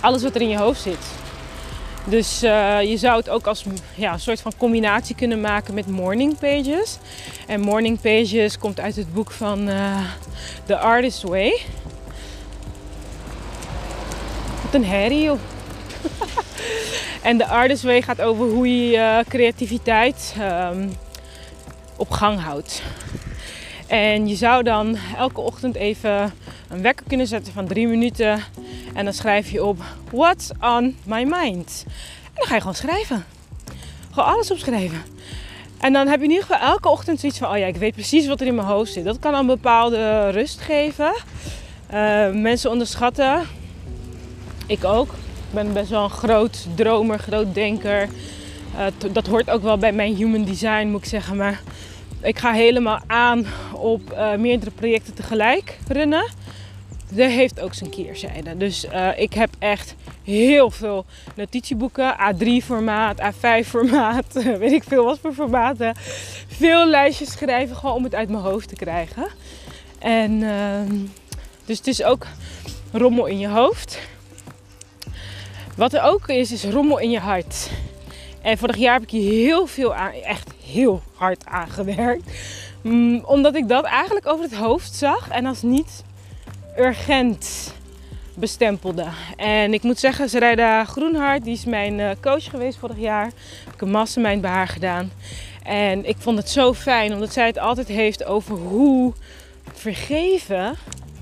alles 0.00 0.22
wat 0.22 0.34
er 0.34 0.40
in 0.40 0.48
je 0.48 0.58
hoofd 0.58 0.80
zit. 0.80 1.06
Dus 2.04 2.42
uh, 2.42 2.82
je 2.82 2.96
zou 2.96 3.16
het 3.16 3.28
ook 3.28 3.46
als 3.46 3.64
ja, 3.94 4.12
een 4.12 4.20
soort 4.20 4.40
van 4.40 4.52
combinatie 4.56 5.14
kunnen 5.14 5.40
maken 5.40 5.74
met 5.74 5.86
morning 5.86 6.38
pages. 6.38 6.98
En 7.46 7.60
morning 7.60 8.00
pages 8.00 8.58
komt 8.58 8.80
uit 8.80 8.96
het 8.96 9.12
boek 9.12 9.30
van 9.30 9.70
The 10.66 10.78
Artist 10.78 11.22
Way. 11.22 11.60
Een 14.72 14.84
herrie 14.84 15.30
en 17.22 17.38
de 17.38 17.46
Artist 17.46 17.82
Way 17.82 18.02
gaat 18.02 18.20
over 18.20 18.46
hoe 18.46 18.68
je 18.68 18.90
je 18.90 19.24
creativiteit 19.28 20.34
um, 20.40 20.92
op 21.96 22.10
gang 22.10 22.40
houdt. 22.40 22.82
En 23.86 24.28
je 24.28 24.34
zou 24.34 24.62
dan 24.62 24.96
elke 25.16 25.40
ochtend 25.40 25.74
even 25.74 26.32
een 26.68 26.82
wekker 26.82 27.06
kunnen 27.08 27.26
zetten 27.26 27.52
van 27.52 27.66
drie 27.66 27.86
minuten. 27.86 28.40
En 28.94 29.04
dan 29.04 29.14
schrijf 29.14 29.50
je 29.50 29.64
op 29.64 29.82
What's 30.10 30.50
on 30.60 30.96
my 31.04 31.24
mind. 31.24 31.84
En 32.24 32.32
dan 32.34 32.46
ga 32.46 32.54
je 32.54 32.60
gewoon 32.60 32.74
schrijven. 32.74 33.24
Gewoon 34.10 34.28
alles 34.28 34.50
opschrijven. 34.50 35.02
En 35.78 35.92
dan 35.92 36.06
heb 36.08 36.18
je 36.18 36.24
in 36.24 36.30
ieder 36.30 36.46
geval 36.46 36.68
elke 36.68 36.88
ochtend 36.88 37.20
zoiets 37.20 37.38
van: 37.38 37.50
oh 37.50 37.58
ja, 37.58 37.66
ik 37.66 37.76
weet 37.76 37.94
precies 37.94 38.26
wat 38.26 38.40
er 38.40 38.46
in 38.46 38.54
mijn 38.54 38.66
hoofd 38.66 38.92
zit. 38.92 39.04
Dat 39.04 39.18
kan 39.18 39.34
een 39.34 39.46
bepaalde 39.46 40.30
rust 40.30 40.60
geven. 40.60 41.12
Uh, 41.94 42.30
mensen 42.30 42.70
onderschatten. 42.70 43.57
Ik 44.68 44.84
ook. 44.84 45.12
Ik 45.12 45.54
ben 45.54 45.72
best 45.72 45.90
wel 45.90 46.04
een 46.04 46.10
groot 46.10 46.66
dromer, 46.74 47.18
groot 47.18 47.54
denker. 47.54 48.08
Uh, 48.74 49.12
dat 49.12 49.26
hoort 49.26 49.50
ook 49.50 49.62
wel 49.62 49.78
bij 49.78 49.92
mijn 49.92 50.14
human 50.14 50.44
design, 50.44 50.86
moet 50.86 51.02
ik 51.02 51.08
zeggen. 51.08 51.36
Maar 51.36 51.60
ik 52.22 52.38
ga 52.38 52.52
helemaal 52.52 53.00
aan 53.06 53.46
op 53.72 54.12
uh, 54.12 54.34
meerdere 54.34 54.70
projecten 54.70 55.14
tegelijk 55.14 55.78
runnen. 55.88 56.28
Dat 57.12 57.30
heeft 57.30 57.60
ook 57.60 57.74
zijn 57.74 57.90
keerzijde. 57.90 58.56
Dus 58.56 58.84
uh, 58.84 59.18
ik 59.18 59.32
heb 59.32 59.50
echt 59.58 59.94
heel 60.22 60.70
veel 60.70 61.04
notitieboeken. 61.34 62.16
A3 62.34 62.64
formaat, 62.64 63.20
A5 63.20 63.66
formaat, 63.66 64.32
weet 64.58 64.72
ik 64.72 64.84
veel 64.84 65.04
wat 65.04 65.18
voor 65.18 65.32
formaten. 65.32 65.94
Veel 66.48 66.86
lijstjes 66.86 67.32
schrijven 67.32 67.76
gewoon 67.76 67.94
om 67.94 68.04
het 68.04 68.14
uit 68.14 68.28
mijn 68.28 68.42
hoofd 68.42 68.68
te 68.68 68.74
krijgen. 68.74 69.26
En 69.98 70.32
uh, 70.40 70.80
dus 71.64 71.78
het 71.78 71.86
is 71.86 72.02
ook 72.02 72.26
rommel 72.92 73.26
in 73.26 73.38
je 73.38 73.48
hoofd. 73.48 73.98
Wat 75.78 75.92
er 75.92 76.02
ook 76.02 76.28
is, 76.28 76.52
is 76.52 76.64
rommel 76.64 76.98
in 76.98 77.10
je 77.10 77.18
hart. 77.18 77.70
En 78.42 78.58
vorig 78.58 78.76
jaar 78.76 78.92
heb 78.92 79.02
ik 79.02 79.10
hier 79.10 79.32
heel 79.32 79.66
veel 79.66 79.94
aan, 79.94 80.12
echt 80.12 80.50
heel 80.64 81.02
hard 81.14 81.46
aan 81.46 81.68
gewerkt. 81.68 82.30
Mm, 82.82 83.24
omdat 83.24 83.54
ik 83.54 83.68
dat 83.68 83.84
eigenlijk 83.84 84.26
over 84.26 84.44
het 84.44 84.54
hoofd 84.54 84.94
zag 84.94 85.28
en 85.28 85.46
als 85.46 85.62
niet 85.62 86.04
urgent 86.78 87.74
bestempelde. 88.34 89.04
En 89.36 89.72
ik 89.72 89.82
moet 89.82 89.98
zeggen, 89.98 90.28
Zerijda 90.28 90.84
Groenhart, 90.84 91.44
die 91.44 91.52
is 91.52 91.64
mijn 91.64 92.00
eh, 92.00 92.10
coach 92.20 92.44
geweest 92.44 92.78
vorig 92.78 92.98
jaar. 92.98 93.26
Ik 93.26 93.70
heb 93.70 93.80
een 93.80 93.90
mastermind 93.90 94.40
bij 94.40 94.50
haar 94.50 94.68
gedaan. 94.68 95.12
En 95.62 96.08
ik 96.08 96.16
vond 96.18 96.38
het 96.38 96.50
zo 96.50 96.74
fijn, 96.74 97.12
omdat 97.12 97.32
zij 97.32 97.46
het 97.46 97.58
altijd 97.58 97.88
heeft 97.88 98.24
over 98.24 98.56
hoe 98.56 99.12
vergeven 99.72 100.76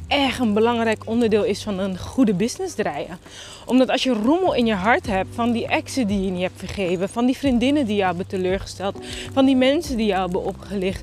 echt 0.09 0.39
een 0.39 0.53
belangrijk 0.53 1.03
onderdeel 1.05 1.45
is 1.45 1.63
van 1.63 1.79
een 1.79 1.99
goede 1.99 2.35
business 2.35 2.75
draaien. 2.75 3.19
Omdat 3.65 3.91
als 3.91 4.03
je 4.03 4.13
rommel 4.13 4.55
in 4.55 4.67
je 4.67 4.75
hart 4.75 5.07
hebt 5.07 5.35
van 5.35 5.53
die 5.53 5.67
exen 5.67 6.07
die 6.07 6.25
je 6.25 6.31
niet 6.31 6.43
hebt 6.43 6.59
vergeven, 6.59 7.09
van 7.09 7.27
die 7.27 7.37
vriendinnen 7.37 7.87
die 7.87 7.97
jou 7.97 8.09
hebben 8.09 8.27
teleurgesteld, 8.27 8.97
van 9.33 9.45
die 9.45 9.57
mensen 9.57 9.97
die 9.97 10.07
jou 10.07 10.21
hebben 10.21 10.45
opgelicht, 10.45 11.03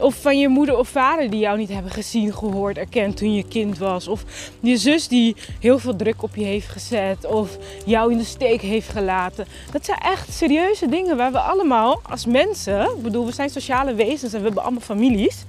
of 0.00 0.14
van 0.14 0.38
je 0.38 0.48
moeder 0.48 0.78
of 0.78 0.88
vader 0.88 1.30
die 1.30 1.40
jou 1.40 1.58
niet 1.58 1.68
hebben 1.68 1.92
gezien, 1.92 2.34
gehoord, 2.34 2.78
erkend 2.78 3.16
toen 3.16 3.34
je 3.34 3.48
kind 3.48 3.78
was. 3.78 4.08
Of 4.08 4.24
je 4.60 4.76
zus 4.76 5.08
die 5.08 5.36
heel 5.60 5.78
veel 5.78 5.96
druk 5.96 6.22
op 6.22 6.36
je 6.36 6.44
heeft 6.44 6.68
gezet. 6.68 7.26
Of 7.26 7.58
jou 7.86 8.12
in 8.12 8.18
de 8.18 8.24
steek 8.24 8.60
heeft 8.60 8.88
gelaten. 8.88 9.46
Dat 9.72 9.84
zijn 9.84 9.98
echt 9.98 10.32
serieuze 10.32 10.88
dingen 10.88 11.16
waar 11.16 11.32
we 11.32 11.38
allemaal 11.38 12.00
als 12.02 12.26
mensen, 12.26 12.80
ik 12.80 13.02
bedoel, 13.02 13.26
we 13.26 13.32
zijn 13.32 13.50
sociale 13.50 13.94
wezens 13.94 14.32
en 14.32 14.38
we 14.38 14.44
hebben 14.44 14.62
allemaal 14.62 14.80
families. 14.80 15.44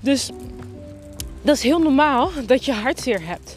Dus 0.00 0.30
dat 1.42 1.56
is 1.56 1.62
heel 1.62 1.78
normaal 1.78 2.30
dat 2.46 2.64
je 2.64 2.72
hartzeer 2.72 3.20
hebt. 3.26 3.56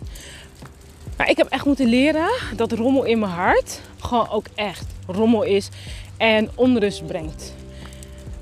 Maar 1.18 1.30
ik 1.30 1.38
heb 1.38 1.48
echt 1.48 1.66
moeten 1.66 1.88
leren 1.88 2.30
dat 2.56 2.72
rommel 2.72 3.04
in 3.04 3.20
mijn 3.20 3.32
hart 3.32 3.82
gewoon 4.00 4.30
ook 4.30 4.46
echt 4.56 4.86
rommel 5.08 5.44
is 5.44 5.70
en 6.18 6.50
onrust 6.56 7.06
brengt. 7.06 7.54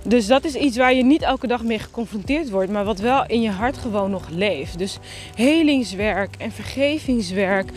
Dus 0.04 0.28
dat 0.28 0.44
is 0.44 0.56
iets 0.56 0.78
waar 0.78 0.94
je 0.94 1.04
niet 1.04 1.22
elke 1.22 1.48
dag 1.48 1.64
mee 1.64 1.80
geconfronteerd 1.80 2.50
wordt, 2.50 2.72
maar 2.72 2.86
wat 2.86 3.00
wel 3.00 3.26
in 3.28 3.42
je 3.42 3.50
hart 3.50 3.78
gewoon 3.78 4.12
nog 4.12 4.30
leeft. 4.30 4.78
Dus 4.78 4.98
helingswerk 5.36 6.36
en 6.38 6.52
vergevingswerk, 6.52 7.72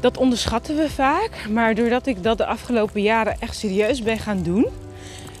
dat 0.00 0.16
onderschatten 0.16 0.76
we 0.76 0.90
vaak. 0.90 1.46
Maar 1.50 1.74
doordat 1.74 2.06
ik 2.06 2.22
dat 2.22 2.38
de 2.38 2.46
afgelopen 2.46 3.02
jaren 3.02 3.36
echt 3.40 3.56
serieus 3.56 4.02
ben 4.02 4.18
gaan 4.18 4.42
doen. 4.42 4.66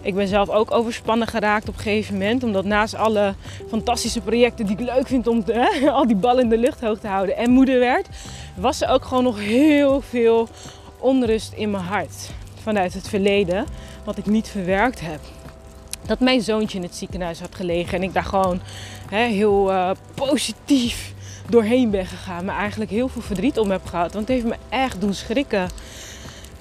Ik 0.06 0.14
ben 0.14 0.28
zelf 0.28 0.48
ook 0.48 0.70
overspannen 0.70 1.28
geraakt 1.28 1.68
op 1.68 1.74
een 1.74 1.82
gegeven 1.82 2.12
moment. 2.12 2.44
Omdat 2.44 2.64
naast 2.64 2.94
alle 2.94 3.34
fantastische 3.68 4.20
projecten 4.20 4.66
die 4.66 4.76
ik 4.78 4.86
leuk 4.86 5.06
vind 5.06 5.26
om 5.26 5.42
hè, 5.46 5.90
al 5.90 6.06
die 6.06 6.16
ballen 6.16 6.42
in 6.42 6.48
de 6.48 6.58
lucht 6.58 6.80
hoog 6.80 6.98
te 6.98 7.08
houden 7.08 7.36
en 7.36 7.50
moeder 7.50 7.78
werd, 7.78 8.08
was 8.54 8.82
er 8.82 8.88
ook 8.88 9.04
gewoon 9.04 9.24
nog 9.24 9.38
heel 9.38 10.00
veel 10.00 10.48
onrust 10.98 11.52
in 11.52 11.70
mijn 11.70 11.84
hart. 11.84 12.30
Vanuit 12.62 12.94
het 12.94 13.08
verleden, 13.08 13.66
wat 14.04 14.18
ik 14.18 14.26
niet 14.26 14.48
verwerkt 14.48 15.00
heb 15.00 15.20
dat 16.06 16.20
mijn 16.20 16.42
zoontje 16.42 16.78
in 16.78 16.84
het 16.84 16.94
ziekenhuis 16.94 17.40
had 17.40 17.54
gelegen. 17.54 17.94
En 17.94 18.02
ik 18.02 18.12
daar 18.12 18.24
gewoon 18.24 18.60
hè, 19.10 19.24
heel 19.24 19.70
uh, 19.70 19.90
positief 20.14 21.14
doorheen 21.48 21.90
ben 21.90 22.06
gegaan. 22.06 22.44
Maar 22.44 22.58
eigenlijk 22.58 22.90
heel 22.90 23.08
veel 23.08 23.22
verdriet 23.22 23.58
om 23.58 23.70
heb 23.70 23.86
gehad. 23.86 24.12
Want 24.12 24.28
het 24.28 24.36
heeft 24.36 24.48
me 24.48 24.56
echt 24.68 25.00
doen 25.00 25.14
schrikken. 25.14 25.68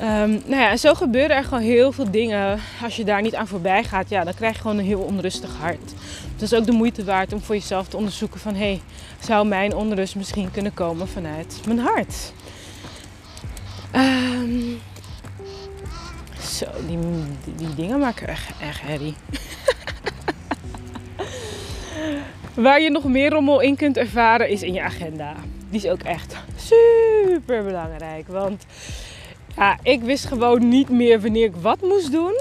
Um, 0.02 0.42
nou 0.46 0.62
ja, 0.62 0.78
zo 0.78 0.94
gebeuren 0.94 1.36
er 1.36 1.44
gewoon 1.44 1.64
heel 1.64 1.92
veel 1.92 2.12
dingen. 2.12 2.60
Als 2.84 2.96
je 2.96 3.04
daar 3.04 3.22
niet 3.22 3.36
aan 3.36 3.48
voorbij 3.48 3.84
gaat, 3.84 4.10
ja, 4.10 4.24
dan 4.24 4.34
krijg 4.34 4.56
je 4.56 4.62
gewoon 4.62 4.78
een 4.78 4.86
heel 4.86 5.00
onrustig 5.00 5.56
hart. 5.60 5.94
Het 6.34 6.42
is 6.42 6.54
ook 6.54 6.66
de 6.66 6.72
moeite 6.72 7.04
waard 7.04 7.34
om 7.34 7.42
voor 7.42 7.56
jezelf 7.56 7.88
te 7.88 7.98
onderzoeken 7.98 8.40
van... 8.40 8.54
hé, 8.54 8.60
hey, 8.60 8.82
zou 9.20 9.48
mijn 9.48 9.76
onrust 9.76 10.16
misschien 10.16 10.52
kunnen 10.52 10.74
komen 10.74 11.08
vanuit 11.08 11.62
mijn 11.66 11.80
hart? 11.80 12.34
Um, 13.96 14.80
zo, 16.42 16.66
die, 16.88 16.98
die, 17.56 17.76
dingen 17.76 18.00
maken 18.00 18.28
echt, 18.28 18.50
echt 18.62 18.82
herrie. 18.82 19.16
Waar 22.54 22.82
je 22.82 22.90
nog 22.90 23.04
meer 23.04 23.30
rommel 23.30 23.60
in 23.60 23.76
kunt 23.76 23.98
ervaren 23.98 24.50
is 24.50 24.64
in 24.64 24.74
je 24.74 24.82
agenda. 24.82 25.34
Die 25.70 25.80
is 25.80 25.88
ook 25.90 26.02
echt 26.02 26.36
super 26.56 27.64
belangrijk. 27.64 28.28
Want 28.28 28.66
Ja, 29.58 29.78
ik 29.82 30.02
wist 30.02 30.26
gewoon 30.26 30.68
niet 30.68 30.90
meer 30.90 31.22
wanneer 31.22 31.46
ik 31.46 31.56
wat 31.62 31.82
moest 31.82 32.12
doen. 32.12 32.40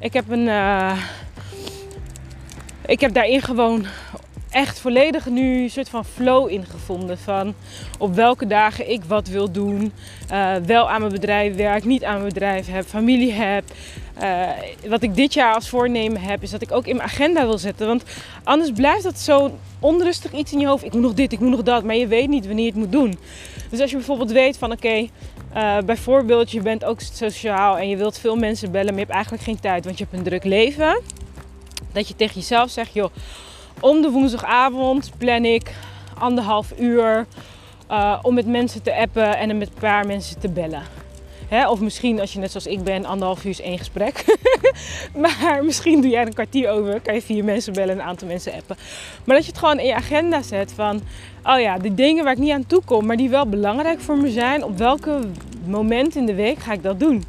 Ik 0.00 0.12
heb 0.12 0.30
een. 0.30 0.46
Uh, 0.46 0.98
ik 2.86 3.00
heb 3.00 3.12
daarin 3.12 3.42
gewoon 3.42 3.86
echt 4.50 4.80
volledig 4.80 5.26
nu 5.26 5.62
een 5.62 5.70
soort 5.70 5.88
van 5.88 6.04
flow 6.04 6.50
ingevonden. 6.50 7.18
Van 7.18 7.54
op 7.98 8.14
welke 8.14 8.46
dagen 8.46 8.90
ik 8.90 9.04
wat 9.04 9.28
wil 9.28 9.50
doen. 9.52 9.92
Uh, 10.32 10.54
wel 10.56 10.90
aan 10.90 11.00
mijn 11.00 11.12
bedrijf 11.12 11.56
werk, 11.56 11.84
niet 11.84 12.04
aan 12.04 12.14
mijn 12.14 12.32
bedrijf 12.32 12.66
heb, 12.70 12.86
familie 12.86 13.32
heb. 13.32 13.64
Uh, 14.22 14.48
wat 14.88 15.02
ik 15.02 15.14
dit 15.14 15.34
jaar 15.34 15.54
als 15.54 15.68
voornemen 15.68 16.20
heb, 16.20 16.42
is 16.42 16.50
dat 16.50 16.62
ik 16.62 16.72
ook 16.72 16.86
in 16.86 16.96
mijn 16.96 17.08
agenda 17.08 17.46
wil 17.46 17.58
zetten. 17.58 17.86
Want 17.86 18.02
anders 18.42 18.70
blijft 18.70 19.02
dat 19.02 19.18
zo 19.18 19.58
onrustig 19.80 20.32
iets 20.32 20.52
in 20.52 20.58
je 20.58 20.66
hoofd. 20.66 20.84
Ik 20.84 20.92
moet 20.92 21.02
nog 21.02 21.14
dit, 21.14 21.32
ik 21.32 21.40
moet 21.40 21.50
nog 21.50 21.62
dat. 21.62 21.84
Maar 21.84 21.96
je 21.96 22.06
weet 22.06 22.28
niet 22.28 22.46
wanneer 22.46 22.64
je 22.64 22.70
het 22.70 22.80
moet 22.80 22.92
doen. 22.92 23.18
Dus 23.70 23.80
als 23.80 23.90
je 23.90 23.96
bijvoorbeeld 23.96 24.32
weet 24.32 24.58
van 24.58 24.72
oké, 24.72 25.08
uh, 25.56 25.78
bijvoorbeeld 25.78 26.50
je 26.50 26.60
bent 26.60 26.84
ook 26.84 27.00
sociaal 27.00 27.78
en 27.78 27.88
je 27.88 27.96
wilt 27.96 28.18
veel 28.18 28.36
mensen 28.36 28.70
bellen, 28.70 28.86
maar 28.86 28.94
je 28.94 29.00
hebt 29.00 29.14
eigenlijk 29.14 29.42
geen 29.42 29.60
tijd, 29.60 29.84
want 29.84 29.98
je 29.98 30.04
hebt 30.04 30.16
een 30.16 30.24
druk 30.24 30.44
leven. 30.44 31.00
Dat 31.92 32.08
je 32.08 32.16
tegen 32.16 32.34
jezelf 32.34 32.70
zegt, 32.70 32.94
joh, 32.94 33.10
om 33.80 34.02
de 34.02 34.10
woensdagavond 34.10 35.10
plan 35.18 35.44
ik 35.44 35.74
anderhalf 36.18 36.72
uur 36.78 37.26
uh, 37.90 38.18
om 38.22 38.34
met 38.34 38.46
mensen 38.46 38.82
te 38.82 38.94
appen 38.94 39.38
en 39.38 39.58
met 39.58 39.68
een 39.68 39.80
paar 39.80 40.06
mensen 40.06 40.40
te 40.40 40.48
bellen. 40.48 40.82
Hè? 41.48 41.68
Of 41.68 41.80
misschien 41.80 42.20
als 42.20 42.32
je 42.32 42.38
net 42.38 42.50
zoals 42.50 42.66
ik 42.66 42.82
ben, 42.82 43.04
anderhalf 43.04 43.44
uur 43.44 43.50
is 43.50 43.60
één 43.60 43.78
gesprek. 43.78 44.24
maar 45.22 45.64
misschien 45.64 46.00
doe 46.00 46.10
jij 46.10 46.26
een 46.26 46.34
kwartier 46.34 46.70
over, 46.70 47.00
kan 47.00 47.14
je 47.14 47.22
vier 47.22 47.44
mensen 47.44 47.72
bellen 47.72 47.90
en 47.90 47.98
een 48.00 48.06
aantal 48.06 48.28
mensen 48.28 48.52
appen. 48.52 48.76
Maar 49.24 49.36
dat 49.36 49.44
je 49.44 49.50
het 49.50 49.60
gewoon 49.60 49.78
in 49.78 49.86
je 49.86 49.94
agenda 49.94 50.42
zet 50.42 50.72
van, 50.72 51.00
oh 51.42 51.60
ja, 51.60 51.78
de 51.78 51.94
dingen 51.94 52.24
waar 52.24 52.32
ik 52.32 52.38
niet 52.38 52.52
aan 52.52 52.66
toe 52.66 52.82
kom, 52.84 53.06
maar 53.06 53.16
die 53.16 53.28
wel 53.28 53.46
belangrijk 53.46 54.00
voor 54.00 54.16
me 54.16 54.30
zijn, 54.30 54.64
op 54.64 54.78
welke 54.78 55.20
moment 55.64 56.16
in 56.16 56.26
de 56.26 56.34
week 56.34 56.58
ga 56.58 56.72
ik 56.72 56.82
dat 56.82 57.00
doen? 57.00 57.24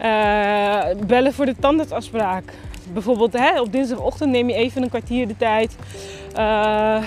Uh, 0.00 0.80
bellen 1.06 1.32
voor 1.32 1.46
de 1.46 1.56
tandartsafspraak 1.60 2.52
bijvoorbeeld 2.92 3.32
hè, 3.32 3.60
op 3.60 3.72
dinsdagochtend 3.72 4.30
neem 4.30 4.48
je 4.48 4.54
even 4.54 4.82
een 4.82 4.88
kwartier 4.88 5.28
de 5.28 5.36
tijd 5.36 5.76
uh, 6.36 7.04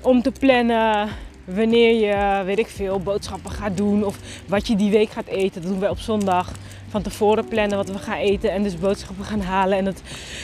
om 0.00 0.22
te 0.22 0.32
plannen 0.40 1.08
wanneer 1.54 1.94
je, 1.94 2.44
weet 2.44 2.58
ik 2.58 2.66
veel, 2.66 3.00
boodschappen 3.00 3.50
gaat 3.50 3.76
doen 3.76 4.04
of 4.04 4.18
wat 4.46 4.66
je 4.66 4.76
die 4.76 4.90
week 4.90 5.10
gaat 5.10 5.26
eten. 5.26 5.62
Dat 5.62 5.70
doen 5.70 5.80
wij 5.80 5.88
op 5.88 5.98
zondag. 5.98 6.50
Van 6.88 7.02
tevoren 7.02 7.48
plannen 7.48 7.76
wat 7.76 7.88
we 7.88 7.98
gaan 7.98 8.18
eten 8.18 8.50
en 8.50 8.62
dus 8.62 8.78
boodschappen 8.78 9.24
gaan 9.24 9.40
halen. 9.40 9.78
En 9.78 9.84
dat, 9.84 10.02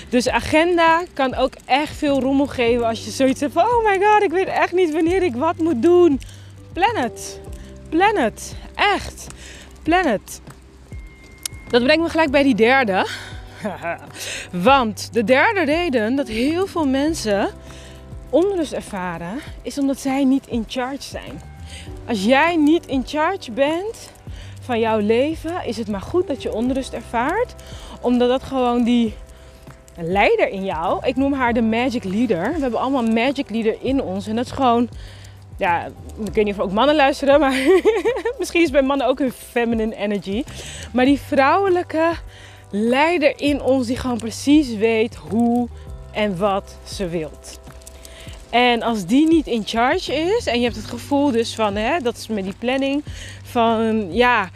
dus 0.09 0.29
agenda 0.29 1.03
kan 1.13 1.35
ook 1.35 1.53
echt 1.65 1.97
veel 1.97 2.21
rommel 2.21 2.47
geven 2.47 2.87
als 2.87 3.05
je 3.05 3.11
zoiets 3.11 3.41
hebt 3.41 3.53
van... 3.53 3.63
Oh 3.63 3.85
my 3.85 3.99
god, 4.01 4.23
ik 4.23 4.31
weet 4.31 4.49
echt 4.49 4.73
niet 4.73 4.93
wanneer 4.93 5.23
ik 5.23 5.35
wat 5.35 5.57
moet 5.57 5.83
doen. 5.83 6.21
Plan 6.73 6.97
het. 6.97 7.41
Plan 7.89 8.17
het. 8.17 8.55
Echt. 8.75 9.27
Plan 9.83 10.07
het. 10.07 10.41
Dat 11.69 11.83
brengt 11.83 12.03
me 12.03 12.09
gelijk 12.09 12.31
bij 12.31 12.43
die 12.43 12.55
derde. 12.55 13.07
Want 14.51 15.09
de 15.13 15.25
derde 15.25 15.65
reden 15.65 16.17
dat 16.17 16.29
heel 16.29 16.67
veel 16.67 16.87
mensen 16.87 17.49
onrust 18.31 18.73
ervaren, 18.73 19.39
is 19.63 19.79
omdat 19.79 19.99
zij 19.99 20.25
niet 20.25 20.47
in 20.47 20.65
charge 20.69 21.03
zijn. 21.03 21.41
Als 22.07 22.25
jij 22.25 22.57
niet 22.57 22.87
in 22.87 23.03
charge 23.07 23.51
bent 23.51 24.11
van 24.61 24.81
jouw 24.81 24.99
leven, 24.99 25.65
is 25.65 25.77
het 25.77 25.89
maar 25.89 26.01
goed 26.01 26.27
dat 26.27 26.43
je 26.43 26.53
onrust 26.53 26.93
ervaart. 26.93 27.55
Omdat 28.01 28.29
dat 28.29 28.43
gewoon 28.43 28.85
die 28.85 29.15
leider 29.97 30.49
in 30.49 30.65
jou, 30.65 31.07
ik 31.07 31.17
noem 31.17 31.33
haar 31.33 31.53
de 31.53 31.63
magic 31.63 32.05
leader. 32.05 32.55
We 32.55 32.61
hebben 32.61 32.81
allemaal 32.81 33.03
magic 33.03 33.51
leader 33.51 33.77
in 33.81 34.03
ons. 34.03 34.27
En 34.27 34.37
dat 34.37 34.45
is 34.45 34.51
gewoon, 34.51 34.89
ja, 35.57 35.87
ik 36.25 36.35
weet 36.35 36.45
niet 36.45 36.55
of 36.55 36.61
ook 36.61 36.73
mannen 36.73 36.97
luisteren, 36.97 37.41
maar 37.41 37.55
misschien 38.39 38.63
is 38.63 38.71
bij 38.71 38.83
mannen 38.83 39.07
ook 39.07 39.21
een 39.21 39.33
feminine 39.33 39.97
energy. 39.97 40.45
Maar 40.93 41.05
die 41.05 41.21
vrouwelijke 41.21 42.11
leider 42.71 43.41
in 43.41 43.63
ons 43.63 43.87
die 43.87 43.97
gewoon 43.97 44.19
precies 44.19 44.77
weet 44.77 45.15
hoe 45.15 45.69
en 46.13 46.39
wat 46.39 46.77
ze 46.85 47.09
wilt. 47.09 47.61
En 48.51 48.83
als 48.83 49.07
die 49.07 49.29
niet 49.29 49.47
in 49.47 49.63
charge 49.67 50.15
is 50.15 50.47
en 50.47 50.59
je 50.59 50.65
hebt 50.65 50.77
het 50.77 50.87
gevoel 50.87 51.31
dus 51.31 51.55
van, 51.55 51.77
hè, 51.77 51.99
dat 51.99 52.17
is 52.17 52.29
met 52.29 52.45
die 52.45 52.55
planning, 52.59 53.03
van 53.43 54.15
ja, 54.15 54.51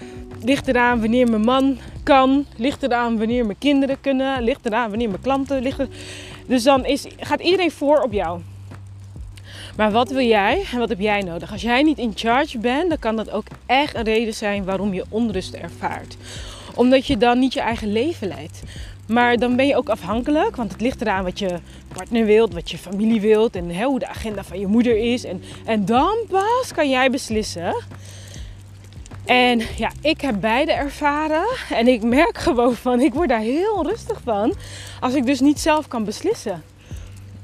ligt 0.45 0.69
eraan 0.69 1.01
wanneer 1.01 1.31
mijn 1.31 1.43
man 1.43 1.79
kan, 2.03 2.47
ligt 2.57 2.83
eraan 2.83 3.19
wanneer 3.19 3.47
mijn 3.47 3.59
kinderen 3.59 4.01
kunnen, 4.01 4.43
ligt 4.43 4.67
eraan 4.67 4.89
wanneer 4.89 5.09
mijn 5.09 5.23
klanten 5.23 5.63
liggen. 5.63 5.91
Dus 6.47 6.63
dan 6.63 6.85
is, 6.85 7.07
gaat 7.21 7.41
iedereen 7.41 7.71
voor 7.71 8.01
op 8.01 8.13
jou. 8.13 8.41
Maar 9.77 9.93
wat 9.93 10.11
wil 10.11 10.27
jij 10.27 10.65
en 10.73 10.79
wat 10.79 10.89
heb 10.89 11.01
jij 11.01 11.21
nodig? 11.21 11.53
Als 11.53 11.63
jij 11.63 11.83
niet 11.83 11.99
in 11.99 12.13
charge 12.15 12.59
bent, 12.59 12.89
dan 12.89 12.99
kan 12.99 13.17
dat 13.17 13.31
ook 13.31 13.47
echt 13.67 13.95
een 13.95 14.03
reden 14.03 14.35
zijn 14.35 14.65
waarom 14.65 14.95
je 14.95 15.05
onrust 15.09 15.55
ervaart 15.55 16.17
omdat 16.75 17.07
je 17.07 17.17
dan 17.17 17.39
niet 17.39 17.53
je 17.53 17.61
eigen 17.61 17.93
leven 17.93 18.29
leidt. 18.29 18.63
Maar 19.07 19.37
dan 19.37 19.57
ben 19.57 19.67
je 19.67 19.77
ook 19.77 19.89
afhankelijk, 19.89 20.57
want 20.57 20.73
het 20.73 20.81
ligt 20.81 21.01
eraan 21.01 21.25
wat 21.25 21.39
je 21.39 21.59
partner 21.95 22.25
wilt, 22.25 22.55
wat 22.55 22.71
je 22.71 22.79
familie 22.79 23.21
wilt 23.21 23.57
en 23.57 23.83
hoe 23.83 23.99
de 23.99 24.09
agenda 24.09 24.45
van 24.45 24.59
je 24.59 24.67
moeder 24.67 24.97
is. 24.97 25.25
En, 25.25 25.43
en 25.65 25.85
dan 25.85 26.17
pas 26.29 26.73
kan 26.75 26.91
jij 26.91 27.11
beslissen. 27.11 27.75
En 29.25 29.63
ja, 29.77 29.91
ik 30.01 30.21
heb 30.21 30.41
beide 30.41 30.73
ervaren 30.73 31.45
en 31.71 31.89
ik 31.89 32.03
merk 32.03 32.39
gewoon 32.49 32.75
van, 32.75 33.01
ik 33.01 33.15
word 33.15 33.29
daar 33.29 33.41
heel 33.41 33.75
onrustig 33.75 34.21
van 34.25 34.55
als 35.01 35.15
ik 35.15 35.27
dus 35.27 35.41
niet 35.41 35.61
zelf 35.61 35.89
kan 35.89 36.05
beslissen. 36.05 36.63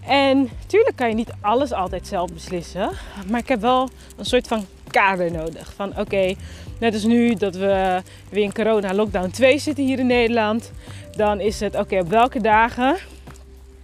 En 0.06 0.48
natuurlijk 0.60 0.96
kan 0.96 1.08
je 1.08 1.14
niet 1.14 1.32
alles 1.40 1.72
altijd 1.72 2.06
zelf 2.06 2.32
beslissen, 2.32 2.90
maar 3.30 3.40
ik 3.40 3.48
heb 3.48 3.60
wel 3.60 3.88
een 4.16 4.24
soort 4.24 4.46
van 4.46 4.64
kader 4.90 5.32
nodig. 5.32 5.72
Van 5.76 5.98
oké, 5.98 6.34
net 6.78 6.94
als 6.94 7.04
nu 7.04 7.34
dat 7.34 7.54
we 7.54 8.02
weer 8.30 8.42
in 8.42 8.52
corona 8.52 8.94
lockdown 8.94 9.30
2 9.30 9.58
zitten 9.58 9.84
hier 9.84 9.98
in 9.98 10.06
Nederland. 10.06 10.72
Dan 11.16 11.40
is 11.40 11.60
het 11.60 11.76
oké, 11.76 11.98
op 11.98 12.08
welke 12.08 12.40
dagen 12.40 12.96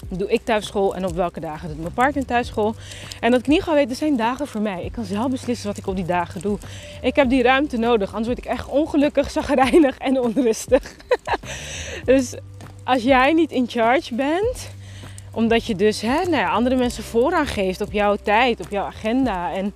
doe 0.09 0.33
ik 0.33 0.41
thuisschool 0.45 0.95
en 0.95 1.07
op 1.07 1.15
welke 1.15 1.41
dagen 1.41 1.69
doet 1.69 1.81
mijn 1.81 1.93
partner 1.93 2.25
thuisschool. 2.25 2.75
En 3.21 3.31
dat 3.31 3.41
ik 3.41 3.47
niet 3.47 3.65
weet, 3.65 3.91
er 3.91 3.97
zijn 3.97 4.17
dagen 4.17 4.47
voor 4.47 4.61
mij. 4.61 4.85
Ik 4.85 4.93
kan 4.93 5.05
zelf 5.05 5.31
beslissen 5.31 5.67
wat 5.67 5.77
ik 5.77 5.87
op 5.87 5.97
die 5.97 6.05
dagen 6.05 6.41
doe. 6.41 6.59
Ik 7.03 7.17
heb 7.17 7.29
die 7.29 7.43
ruimte 7.43 7.77
nodig, 7.77 8.09
anders 8.09 8.27
word 8.27 8.39
ik 8.39 8.45
echt 8.45 8.69
ongelukkig, 8.69 9.31
zagrijnig 9.31 9.99
en 9.99 10.21
onrustig. 10.21 10.97
dus 12.05 12.35
als 12.85 13.03
jij 13.03 13.33
niet 13.33 13.51
in 13.51 13.69
charge 13.69 14.15
bent, 14.15 14.71
omdat 15.33 15.65
je 15.65 15.75
dus 15.75 16.01
hè, 16.01 16.23
nou 16.23 16.37
ja, 16.37 16.51
andere 16.51 16.77
mensen 16.77 17.05
voorrang 17.05 17.51
geeft 17.51 17.81
op 17.81 17.93
jouw 17.93 18.17
tijd, 18.23 18.61
op 18.61 18.71
jouw 18.71 18.85
agenda. 18.85 19.53
En 19.53 19.75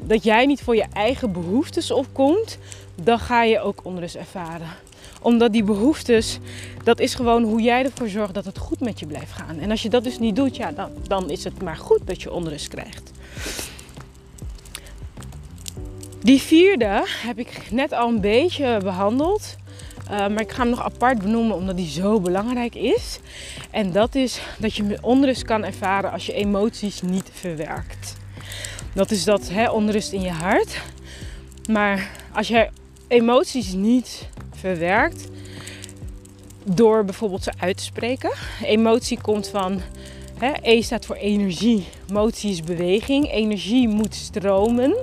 dat 0.00 0.24
jij 0.24 0.46
niet 0.46 0.62
voor 0.62 0.76
je 0.76 0.86
eigen 0.92 1.32
behoeftes 1.32 1.90
opkomt, 1.90 2.58
dan 3.02 3.18
ga 3.18 3.42
je 3.42 3.60
ook 3.60 3.80
onrust 3.82 4.14
ervaren. 4.14 4.68
Omdat 5.22 5.52
die 5.52 5.64
behoeftes, 5.64 6.38
dat 6.84 7.00
is 7.00 7.14
gewoon 7.14 7.42
hoe 7.42 7.60
jij 7.60 7.84
ervoor 7.84 8.08
zorgt 8.08 8.34
dat 8.34 8.44
het 8.44 8.58
goed 8.58 8.80
met 8.80 8.98
je 9.00 9.06
blijft 9.06 9.32
gaan. 9.32 9.58
En 9.58 9.70
als 9.70 9.82
je 9.82 9.88
dat 9.88 10.04
dus 10.04 10.18
niet 10.18 10.36
doet, 10.36 10.56
ja, 10.56 10.72
dan, 10.72 10.90
dan 11.06 11.30
is 11.30 11.44
het 11.44 11.62
maar 11.62 11.76
goed 11.76 12.00
dat 12.04 12.22
je 12.22 12.32
onrust 12.32 12.68
krijgt. 12.68 13.10
Die 16.22 16.40
vierde 16.40 17.04
heb 17.06 17.38
ik 17.38 17.68
net 17.70 17.92
al 17.92 18.08
een 18.08 18.20
beetje 18.20 18.78
behandeld. 18.82 19.56
Uh, 20.10 20.18
maar 20.18 20.40
ik 20.40 20.52
ga 20.52 20.62
hem 20.62 20.70
nog 20.70 20.84
apart 20.84 21.18
benoemen 21.18 21.56
omdat 21.56 21.76
die 21.76 21.88
zo 21.88 22.20
belangrijk 22.20 22.74
is. 22.74 23.18
En 23.70 23.92
dat 23.92 24.14
is 24.14 24.40
dat 24.58 24.74
je 24.74 24.98
onrust 25.00 25.44
kan 25.44 25.64
ervaren 25.64 26.12
als 26.12 26.26
je 26.26 26.32
emoties 26.32 27.02
niet 27.02 27.30
verwerkt. 27.32 28.17
Dat 28.98 29.10
is 29.10 29.24
dat 29.24 29.48
hè, 29.48 29.70
onrust 29.70 30.12
in 30.12 30.20
je 30.20 30.30
hart. 30.30 30.82
Maar 31.70 32.10
als 32.32 32.48
je 32.48 32.68
emoties 33.08 33.72
niet 33.72 34.28
verwerkt 34.50 35.28
door 36.64 37.04
bijvoorbeeld 37.04 37.42
ze 37.42 37.52
uit 37.58 37.76
te 37.76 37.82
spreken. 37.82 38.30
Emotie 38.62 39.20
komt 39.20 39.48
van 39.48 39.80
hè, 40.38 40.52
E 40.62 40.82
staat 40.82 41.06
voor 41.06 41.16
energie. 41.16 41.86
Emotie 42.08 42.50
is 42.50 42.62
beweging. 42.62 43.32
Energie 43.32 43.88
moet 43.88 44.14
stromen. 44.14 44.96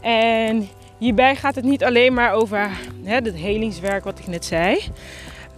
En 0.00 0.68
hierbij 0.98 1.36
gaat 1.36 1.54
het 1.54 1.64
niet 1.64 1.84
alleen 1.84 2.14
maar 2.14 2.32
over 2.32 2.70
hè, 3.04 3.14
het 3.14 3.34
helingswerk 3.34 4.04
wat 4.04 4.18
ik 4.18 4.26
net 4.26 4.44
zei. 4.44 4.80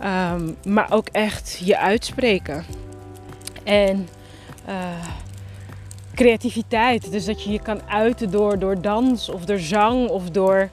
Um, 0.04 0.56
maar 0.64 0.92
ook 0.92 1.08
echt 1.08 1.60
je 1.64 1.78
uitspreken. 1.78 2.64
En 3.64 4.08
uh, 4.68 5.06
creativiteit. 6.20 7.10
Dus 7.10 7.24
dat 7.24 7.42
je 7.42 7.50
je 7.50 7.62
kan 7.62 7.80
uiten 7.88 8.30
door, 8.30 8.58
door 8.58 8.80
dans 8.80 9.28
of 9.28 9.44
door 9.44 9.58
zang 9.58 10.08
of 10.08 10.30
door 10.30 10.70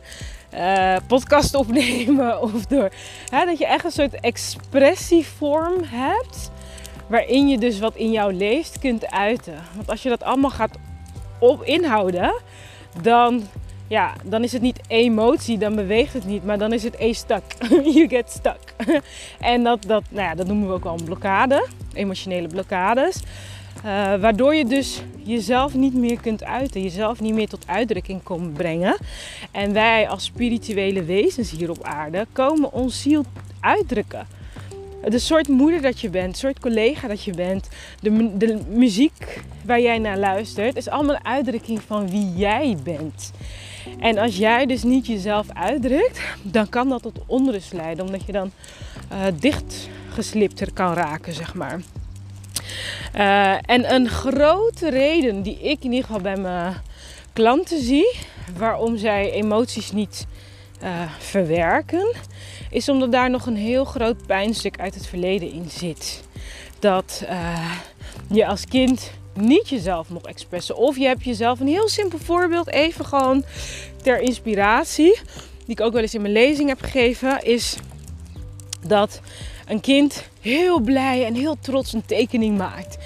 uh, 0.53 0.95
podcast 1.07 1.55
opnemen. 1.61 2.41
Of 2.41 2.65
door, 2.65 2.89
hè, 3.29 3.45
dat 3.45 3.57
je 3.57 3.65
echt 3.65 3.85
een 3.85 3.91
soort 3.91 4.19
expressievorm 4.19 5.83
hebt. 5.85 6.51
Waarin 7.07 7.47
je 7.47 7.57
dus 7.57 7.79
wat 7.79 7.95
in 7.95 8.11
jou 8.11 8.33
leeft 8.33 8.79
kunt 8.79 9.11
uiten. 9.11 9.55
Want 9.75 9.89
als 9.89 10.03
je 10.03 10.09
dat 10.09 10.23
allemaal 10.23 10.49
gaat 10.49 10.77
op 11.39 11.63
inhouden, 11.63 12.41
dan, 13.01 13.43
ja, 13.87 14.13
dan 14.23 14.43
is 14.43 14.51
het 14.51 14.61
niet 14.61 14.79
emotie, 14.87 15.57
dan 15.57 15.75
beweegt 15.75 16.13
het 16.13 16.25
niet, 16.25 16.45
maar 16.45 16.57
dan 16.57 16.73
is 16.73 16.83
het 16.83 17.01
a 17.01 17.13
stuck. 17.13 17.43
you 17.95 18.07
get 18.07 18.31
stuck. 18.31 18.73
en 19.39 19.63
dat, 19.63 19.81
dat, 19.81 20.03
nou 20.09 20.27
ja, 20.27 20.35
dat 20.35 20.47
noemen 20.47 20.67
we 20.67 20.73
ook 20.73 20.83
wel 20.83 20.93
een 20.93 21.05
blokkade, 21.05 21.67
emotionele 21.93 22.47
blokkades. 22.47 23.21
Uh, 23.77 24.15
waardoor 24.15 24.55
je 24.55 24.65
dus 24.65 25.01
jezelf 25.23 25.73
niet 25.73 25.93
meer 25.93 26.19
kunt 26.19 26.43
uiten, 26.43 26.81
jezelf 26.81 27.21
niet 27.21 27.33
meer 27.33 27.47
tot 27.47 27.67
uitdrukking 27.67 28.23
komt 28.23 28.53
brengen. 28.53 28.97
En 29.51 29.73
wij 29.73 30.09
als 30.09 30.23
spirituele 30.23 31.03
wezens 31.03 31.51
hier 31.51 31.69
op 31.69 31.83
aarde 31.83 32.27
komen 32.31 32.73
ons 32.73 33.01
ziel 33.01 33.25
uitdrukken. 33.59 34.27
De 35.09 35.19
soort 35.19 35.47
moeder 35.47 35.81
dat 35.81 35.99
je 35.99 36.09
bent, 36.09 36.33
de 36.33 36.39
soort 36.39 36.59
collega 36.59 37.07
dat 37.07 37.23
je 37.23 37.31
bent, 37.31 37.69
de, 37.99 38.37
de 38.37 38.59
muziek 38.69 39.41
waar 39.65 39.81
jij 39.81 39.97
naar 39.97 40.17
luistert, 40.17 40.75
is 40.75 40.89
allemaal 40.89 41.15
een 41.15 41.25
uitdrukking 41.25 41.81
van 41.81 42.09
wie 42.09 42.33
jij 42.35 42.77
bent. 42.83 43.31
En 43.99 44.17
als 44.17 44.37
jij 44.37 44.65
dus 44.65 44.83
niet 44.83 45.07
jezelf 45.07 45.47
uitdrukt, 45.53 46.19
dan 46.41 46.69
kan 46.69 46.89
dat 46.89 47.01
tot 47.01 47.19
onrust 47.25 47.73
leiden, 47.73 48.05
omdat 48.05 48.25
je 48.25 48.31
dan 48.31 48.51
uh, 49.11 49.19
dichtgeslipter 49.39 50.73
kan 50.73 50.93
raken, 50.93 51.33
zeg 51.33 51.53
maar. 51.53 51.81
Uh, 53.15 53.51
en 53.51 53.93
een 53.93 54.09
grote 54.09 54.89
reden 54.89 55.41
die 55.41 55.59
ik 55.59 55.83
in 55.83 55.91
ieder 55.91 56.05
geval 56.05 56.21
bij 56.21 56.37
mijn 56.37 56.81
klanten 57.33 57.81
zie, 57.81 58.17
waarom 58.57 58.97
zij 58.97 59.31
emoties 59.31 59.91
niet 59.91 60.27
uh, 60.83 60.89
verwerken, 61.19 62.15
is 62.69 62.89
omdat 62.89 63.11
daar 63.11 63.29
nog 63.29 63.45
een 63.45 63.55
heel 63.55 63.85
groot 63.85 64.25
pijnstuk 64.25 64.79
uit 64.79 64.93
het 64.93 65.07
verleden 65.07 65.51
in 65.51 65.69
zit. 65.69 66.23
Dat 66.79 67.23
uh, 67.29 67.71
je 68.29 68.47
als 68.47 68.65
kind 68.65 69.11
niet 69.33 69.69
jezelf 69.69 70.09
mocht 70.09 70.27
expressen. 70.27 70.77
Of 70.77 70.97
je 70.97 71.05
hebt 71.05 71.23
jezelf 71.23 71.59
een 71.59 71.67
heel 71.67 71.89
simpel 71.89 72.19
voorbeeld, 72.19 72.67
even 72.67 73.05
gewoon 73.05 73.43
ter 74.01 74.19
inspiratie, 74.19 75.19
die 75.65 75.75
ik 75.75 75.81
ook 75.81 75.93
wel 75.93 76.01
eens 76.01 76.13
in 76.13 76.21
mijn 76.21 76.33
lezing 76.33 76.69
heb 76.69 76.81
gegeven, 76.81 77.43
is 77.43 77.77
dat 78.87 79.21
een 79.67 79.81
kind 79.81 80.29
heel 80.41 80.79
blij 80.79 81.25
en 81.25 81.33
heel 81.33 81.57
trots 81.59 81.93
een 81.93 82.05
tekening 82.05 82.57
maakt. 82.57 82.97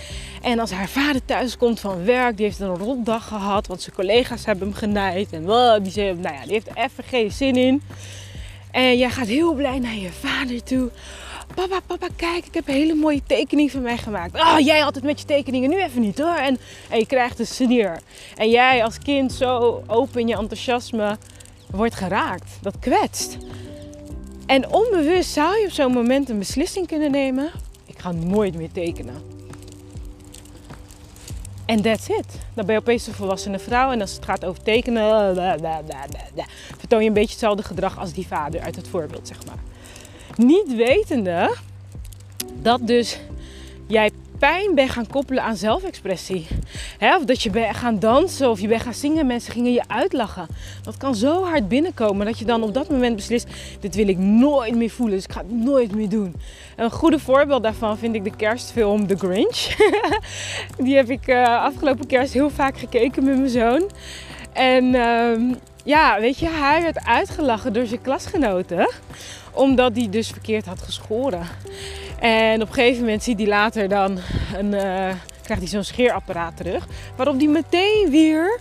En 0.41 0.60
als 0.60 0.71
haar 0.71 0.89
vader 0.89 1.26
thuis 1.26 1.58
komt 1.58 1.80
van 1.80 2.06
werk, 2.06 2.38
die 2.38 2.45
heeft 2.45 2.60
een 2.60 2.78
rotdag 2.78 3.28
gehad, 3.28 3.67
want 3.67 3.82
zijn 3.82 3.95
collega's 3.95 4.45
hebben 4.45 4.67
hem 4.67 4.78
genaaid. 4.78 5.32
En 5.32 5.45
die, 5.84 5.91
zei, 5.91 6.13
nou 6.13 6.36
ja, 6.36 6.43
die 6.43 6.52
heeft 6.52 6.67
er 6.67 6.78
even 6.78 7.04
geen 7.04 7.32
zin 7.32 7.56
in. 7.56 7.82
En 8.71 8.97
jij 8.97 9.10
gaat 9.10 9.28
heel 9.28 9.54
blij 9.54 9.80
naar 9.80 9.95
je 9.95 10.12
vader 10.12 10.63
toe. 10.63 10.89
Papa, 11.56 11.80
papa, 11.88 12.08
kijk, 12.15 12.45
ik 12.45 12.54
heb 12.54 12.67
een 12.67 12.74
hele 12.74 12.93
mooie 12.93 13.21
tekening 13.28 13.71
van 13.71 13.82
mij 13.82 13.97
gemaakt. 13.97 14.36
Oh, 14.36 14.60
jij 14.60 14.84
het 14.84 15.04
met 15.04 15.19
je 15.19 15.26
tekeningen, 15.26 15.69
nu 15.69 15.82
even 15.84 16.02
niet 16.02 16.17
hoor. 16.17 16.36
En, 16.36 16.58
en 16.89 17.00
je 17.00 17.06
krijgt 17.06 17.39
een 17.39 17.47
sneer. 17.47 18.00
En 18.36 18.50
jij 18.50 18.84
als 18.84 18.97
kind 18.97 19.34
zo 19.34 19.84
open 19.88 20.21
in 20.21 20.28
je 20.28 20.36
enthousiasme 20.36 21.17
wordt 21.69 21.95
geraakt. 21.95 22.58
Dat 22.62 22.80
kwetst. 22.80 23.38
En 24.52 24.70
onbewust 24.74 25.32
zou 25.32 25.60
je 25.60 25.66
op 25.66 25.72
zo'n 25.72 25.92
moment 25.92 26.30
een 26.30 26.38
beslissing 26.38 26.88
kunnen 26.88 27.12
nemen. 27.12 27.52
Ik 27.86 28.00
ga 28.00 28.12
nooit 28.12 28.56
meer 28.56 28.72
tekenen. 28.72 29.16
En 31.66 31.82
that's 31.82 32.08
it. 32.08 32.26
Dan 32.54 32.66
ben 32.66 32.76
je 32.76 32.82
opeens 32.82 33.08
een 33.08 33.14
volwassene 33.14 33.60
vrouw. 33.60 33.92
En 33.92 34.02
als 34.02 34.14
het 34.14 34.26
gaat 34.26 34.46
over 34.46 34.64
tekenen, 34.64 35.36
vertoon 36.78 37.02
je 37.02 37.08
een 37.08 37.14
beetje 37.14 37.30
hetzelfde 37.30 37.64
gedrag 37.64 38.00
als 38.00 38.14
die 38.14 38.28
vader 38.28 38.62
uit 38.62 38.76
het 38.76 38.88
voorbeeld, 38.88 39.28
zeg 39.28 39.46
maar. 39.46 39.60
Niet 40.36 40.76
wetende 40.76 41.56
dat 42.62 42.88
dus 42.88 43.20
jij 43.88 44.12
pijn 44.41 44.75
bent 44.75 44.89
gaan 44.89 45.08
koppelen 45.08 45.43
aan 45.43 45.56
zelfexpressie. 45.56 46.47
of 46.99 47.25
dat 47.25 47.43
je 47.43 47.49
bent 47.49 47.75
gaan 47.75 47.99
dansen 47.99 48.49
of 48.49 48.60
je 48.60 48.67
bent 48.67 48.82
gaan 48.82 48.93
zingen 48.93 49.19
en 49.19 49.25
mensen 49.25 49.54
gingen 49.54 49.73
je 49.73 49.84
uitlachen. 49.88 50.47
Dat 50.84 50.97
kan 50.97 51.15
zo 51.15 51.43
hard 51.43 51.67
binnenkomen 51.67 52.25
dat 52.25 52.39
je 52.39 52.45
dan 52.45 52.63
op 52.63 52.73
dat 52.73 52.89
moment 52.89 53.15
beslist: 53.15 53.47
dit 53.80 53.95
wil 53.95 54.08
ik 54.08 54.17
nooit 54.17 54.75
meer 54.75 54.89
voelen, 54.89 55.15
dus 55.15 55.25
ik 55.25 55.32
ga 55.32 55.39
het 55.39 55.51
nooit 55.51 55.95
meer 55.95 56.10
doen. 56.10 56.36
een 56.75 56.91
goede 56.91 57.19
voorbeeld 57.19 57.63
daarvan 57.63 57.97
vind 57.97 58.15
ik 58.15 58.23
de 58.23 58.36
kerstfilm 58.36 59.08
The 59.08 59.17
Grinch. 59.17 59.75
Die 60.86 60.95
heb 60.95 61.10
ik 61.10 61.27
uh, 61.27 61.63
afgelopen 61.63 62.08
kerst 62.08 62.34
heel 62.34 62.49
vaak 62.49 62.77
gekeken 62.77 63.23
met 63.23 63.38
mijn 63.38 63.49
zoon. 63.49 63.89
En 64.54 64.84
uh, 64.86 65.56
ja, 65.84 66.19
weet 66.19 66.39
je, 66.39 66.49
hij 66.49 66.82
werd 66.82 67.06
uitgelachen 67.06 67.73
door 67.73 67.86
zijn 67.86 68.01
klasgenoten 68.01 68.89
omdat 69.52 69.96
hij 69.96 70.10
dus 70.10 70.28
verkeerd 70.28 70.66
had 70.66 70.82
geschoren. 70.82 71.48
En 72.20 72.62
op 72.62 72.68
een 72.68 72.74
gegeven 72.74 73.04
moment 73.04 73.24
ziet 73.24 73.40
hij 73.40 73.48
later 73.48 73.90
dan 73.90 74.20
een, 74.58 74.74
uh, 74.74 74.82
krijgt 75.42 75.62
hij 75.62 75.68
zo'n 75.68 75.84
scheerapparaat 75.84 76.58
terug. 76.58 76.88
Waarop 77.16 77.38
hij 77.38 77.48
meteen 77.48 78.08
weer 78.10 78.60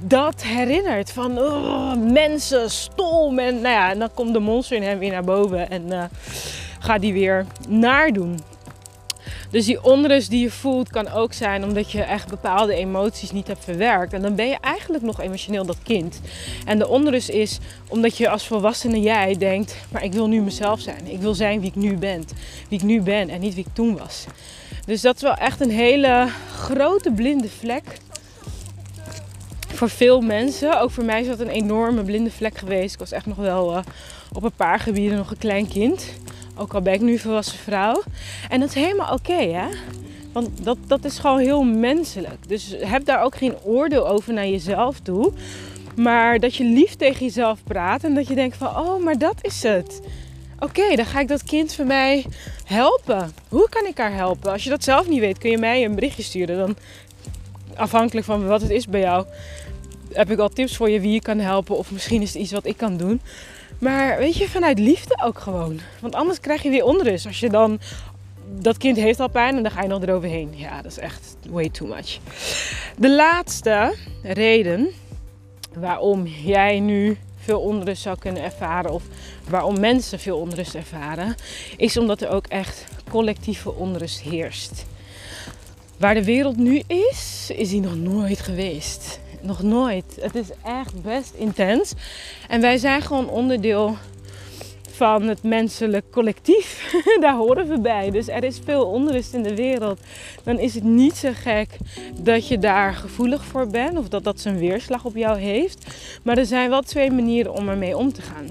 dat 0.00 0.42
herinnert. 0.42 1.12
Van 1.12 1.38
oh, 1.38 1.96
mensen, 2.12 2.70
stom. 2.70 3.38
En, 3.38 3.54
nou 3.54 3.74
ja, 3.74 3.90
en 3.90 3.98
dan 3.98 4.10
komt 4.14 4.32
de 4.32 4.38
monster 4.38 4.76
in 4.76 4.82
hem 4.82 4.98
weer 4.98 5.10
naar 5.10 5.24
boven. 5.24 5.70
En 5.70 5.86
uh, 5.86 6.04
gaat 6.78 7.02
hij 7.02 7.12
weer 7.12 7.46
naardoen. 7.68 8.38
Dus 9.50 9.64
die 9.64 9.84
onrust 9.84 10.30
die 10.30 10.40
je 10.40 10.50
voelt 10.50 10.88
kan 10.88 11.08
ook 11.08 11.32
zijn 11.32 11.64
omdat 11.64 11.92
je 11.92 12.02
echt 12.02 12.28
bepaalde 12.28 12.74
emoties 12.74 13.30
niet 13.30 13.46
hebt 13.46 13.64
verwerkt. 13.64 14.12
En 14.12 14.22
dan 14.22 14.34
ben 14.34 14.48
je 14.48 14.56
eigenlijk 14.60 15.04
nog 15.04 15.20
emotioneel 15.20 15.66
dat 15.66 15.78
kind. 15.82 16.20
En 16.64 16.78
de 16.78 16.88
onrust 16.88 17.28
is 17.28 17.58
omdat 17.88 18.16
je 18.16 18.28
als 18.28 18.46
volwassene 18.46 19.00
jij 19.00 19.36
denkt, 19.36 19.76
maar 19.90 20.04
ik 20.04 20.12
wil 20.12 20.28
nu 20.28 20.40
mezelf 20.40 20.80
zijn. 20.80 21.06
Ik 21.06 21.20
wil 21.20 21.34
zijn 21.34 21.60
wie 21.60 21.68
ik 21.68 21.76
nu 21.76 21.96
ben. 21.96 22.24
Wie 22.68 22.78
ik 22.78 22.84
nu 22.84 23.00
ben 23.00 23.28
en 23.28 23.40
niet 23.40 23.54
wie 23.54 23.64
ik 23.66 23.74
toen 23.74 23.96
was. 23.96 24.24
Dus 24.86 25.00
dat 25.00 25.16
is 25.16 25.22
wel 25.22 25.34
echt 25.34 25.60
een 25.60 25.70
hele 25.70 26.28
grote 26.54 27.10
blinde 27.10 27.48
vlek 27.48 27.84
voor 29.78 29.90
veel 29.90 30.20
mensen. 30.20 30.80
Ook 30.80 30.90
voor 30.90 31.04
mij 31.04 31.20
is 31.20 31.26
dat 31.26 31.40
een 31.40 31.48
enorme 31.48 32.02
blinde 32.02 32.30
vlek 32.30 32.58
geweest. 32.58 32.92
Ik 32.92 33.00
was 33.00 33.12
echt 33.12 33.26
nog 33.26 33.36
wel 33.36 33.72
uh, 33.72 33.78
op 34.32 34.42
een 34.42 34.52
paar 34.56 34.78
gebieden 34.78 35.18
nog 35.18 35.30
een 35.30 35.38
klein 35.38 35.68
kind. 35.68 36.04
Ook 36.58 36.74
al 36.74 36.82
ben 36.82 36.92
ik 36.92 37.00
nu 37.00 37.18
volwassen 37.18 37.58
vrouw. 37.58 38.02
En 38.48 38.60
dat 38.60 38.68
is 38.68 38.74
helemaal 38.74 39.12
oké, 39.12 39.32
hè? 39.32 39.66
Want 40.32 40.64
dat, 40.64 40.78
dat 40.86 41.04
is 41.04 41.18
gewoon 41.18 41.38
heel 41.38 41.62
menselijk. 41.62 42.48
Dus 42.48 42.74
heb 42.78 43.04
daar 43.04 43.22
ook 43.22 43.36
geen 43.36 43.54
oordeel 43.62 44.08
over 44.08 44.32
naar 44.32 44.48
jezelf 44.48 45.00
toe. 45.00 45.32
Maar 45.96 46.38
dat 46.38 46.54
je 46.54 46.64
lief 46.64 46.94
tegen 46.94 47.26
jezelf 47.26 47.62
praat 47.64 48.04
en 48.04 48.14
dat 48.14 48.28
je 48.28 48.34
denkt 48.34 48.56
van, 48.56 48.68
oh, 48.68 49.04
maar 49.04 49.18
dat 49.18 49.34
is 49.40 49.62
het. 49.62 50.00
Oké, 50.58 50.96
dan 50.96 51.06
ga 51.06 51.20
ik 51.20 51.28
dat 51.28 51.44
kind 51.44 51.74
van 51.74 51.86
mij 51.86 52.24
helpen. 52.64 53.32
Hoe 53.48 53.68
kan 53.68 53.86
ik 53.86 53.98
haar 53.98 54.14
helpen? 54.14 54.52
Als 54.52 54.64
je 54.64 54.70
dat 54.70 54.84
zelf 54.84 55.08
niet 55.08 55.20
weet, 55.20 55.38
kun 55.38 55.50
je 55.50 55.58
mij 55.58 55.84
een 55.84 55.94
berichtje 55.94 56.22
sturen. 56.22 56.58
Dan 56.58 56.76
afhankelijk 57.76 58.26
van 58.26 58.46
wat 58.46 58.60
het 58.60 58.70
is 58.70 58.86
bij 58.86 59.00
jou, 59.00 59.26
heb 60.12 60.30
ik 60.30 60.38
al 60.38 60.48
tips 60.48 60.76
voor 60.76 60.90
je 60.90 61.00
wie 61.00 61.12
je 61.12 61.20
kan 61.20 61.38
helpen. 61.38 61.76
Of 61.76 61.90
misschien 61.90 62.22
is 62.22 62.32
het 62.32 62.42
iets 62.42 62.52
wat 62.52 62.66
ik 62.66 62.76
kan 62.76 62.96
doen. 62.96 63.20
Maar 63.78 64.18
weet 64.18 64.36
je, 64.36 64.48
vanuit 64.48 64.78
liefde 64.78 65.22
ook 65.24 65.38
gewoon. 65.38 65.80
Want 66.00 66.14
anders 66.14 66.40
krijg 66.40 66.62
je 66.62 66.70
weer 66.70 66.84
onrust. 66.84 67.26
Als 67.26 67.40
je 67.40 67.48
dan. 67.48 67.80
Dat 68.50 68.76
kind 68.76 68.96
heeft 68.96 69.20
al 69.20 69.28
pijn 69.28 69.56
en 69.56 69.62
dan 69.62 69.72
ga 69.72 69.82
je 69.82 69.88
nog 69.88 70.02
eroverheen. 70.02 70.52
Ja, 70.54 70.82
dat 70.82 70.90
is 70.90 70.98
echt 70.98 71.36
way 71.50 71.68
too 71.68 71.88
much. 71.88 72.18
De 72.96 73.10
laatste 73.10 73.94
reden 74.22 74.88
waarom 75.74 76.26
jij 76.26 76.80
nu 76.80 77.18
veel 77.38 77.60
onrust 77.60 78.02
zou 78.02 78.18
kunnen 78.18 78.42
ervaren, 78.42 78.92
of 78.92 79.02
waarom 79.48 79.80
mensen 79.80 80.18
veel 80.18 80.38
onrust 80.38 80.74
ervaren, 80.74 81.34
is 81.76 81.96
omdat 81.96 82.20
er 82.20 82.28
ook 82.28 82.46
echt 82.46 82.84
collectieve 83.10 83.74
onrust 83.74 84.20
heerst. 84.20 84.84
Waar 85.98 86.14
de 86.14 86.24
wereld 86.24 86.56
nu 86.56 86.82
is, 86.86 87.50
is 87.56 87.68
die 87.68 87.80
nog 87.80 87.96
nooit 87.96 88.40
geweest. 88.40 89.20
Nog 89.40 89.62
nooit. 89.62 90.18
Het 90.20 90.34
is 90.34 90.48
echt 90.64 91.02
best 91.02 91.34
intens. 91.34 91.92
En 92.48 92.60
wij 92.60 92.78
zijn 92.78 93.02
gewoon 93.02 93.28
onderdeel 93.28 93.96
van 94.98 95.22
het 95.22 95.42
menselijk 95.42 96.10
collectief. 96.10 96.94
Daar 97.20 97.36
horen 97.36 97.68
we 97.68 97.80
bij. 97.80 98.10
Dus 98.10 98.28
er 98.28 98.44
is 98.44 98.60
veel 98.64 98.86
onrust 98.86 99.34
in 99.34 99.42
de 99.42 99.54
wereld. 99.54 100.00
Dan 100.44 100.58
is 100.58 100.74
het 100.74 100.84
niet 100.84 101.16
zo 101.16 101.30
gek 101.34 101.76
dat 102.20 102.48
je 102.48 102.58
daar 102.58 102.94
gevoelig 102.94 103.44
voor 103.44 103.66
bent 103.66 103.98
of 103.98 104.08
dat 104.08 104.24
dat 104.24 104.40
zijn 104.40 104.58
weerslag 104.58 105.04
op 105.04 105.16
jou 105.16 105.38
heeft. 105.38 105.86
Maar 106.22 106.38
er 106.38 106.46
zijn 106.46 106.70
wel 106.70 106.82
twee 106.82 107.10
manieren 107.10 107.52
om 107.52 107.68
ermee 107.68 107.96
om 107.96 108.12
te 108.12 108.22
gaan. 108.22 108.48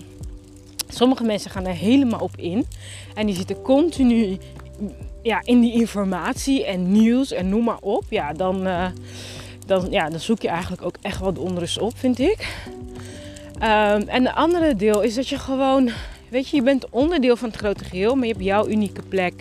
Sommige 0.87 1.23
mensen 1.23 1.51
gaan 1.51 1.65
er 1.65 1.73
helemaal 1.73 2.19
op 2.19 2.37
in 2.37 2.65
en 3.13 3.25
die 3.25 3.35
zitten 3.35 3.61
continu 3.61 4.37
ja, 5.21 5.41
in 5.43 5.59
die 5.59 5.73
informatie 5.73 6.65
en 6.65 6.91
nieuws 6.91 7.31
en 7.31 7.49
noem 7.49 7.63
maar 7.63 7.79
op. 7.81 8.03
Ja, 8.09 8.33
dan. 8.33 8.67
Uh, 8.67 8.85
dan, 9.67 9.87
ja, 9.89 10.09
dan 10.09 10.19
zoek 10.19 10.41
je 10.41 10.47
eigenlijk 10.47 10.81
ook 10.81 10.95
echt 11.01 11.19
wat 11.19 11.37
onrust 11.37 11.79
op, 11.79 11.97
vind 11.97 12.19
ik. 12.19 12.65
Um, 13.55 14.07
en 14.07 14.23
de 14.23 14.33
andere 14.33 14.75
deel 14.75 15.01
is 15.01 15.15
dat 15.15 15.27
je 15.27 15.37
gewoon, 15.37 15.89
weet 16.29 16.49
je, 16.49 16.55
je 16.55 16.63
bent 16.63 16.89
onderdeel 16.89 17.35
van 17.35 17.49
het 17.49 17.57
grote 17.57 17.83
geheel, 17.83 18.15
maar 18.15 18.25
je 18.25 18.33
hebt 18.33 18.45
jouw 18.45 18.67
unieke 18.67 19.01
plek. 19.01 19.33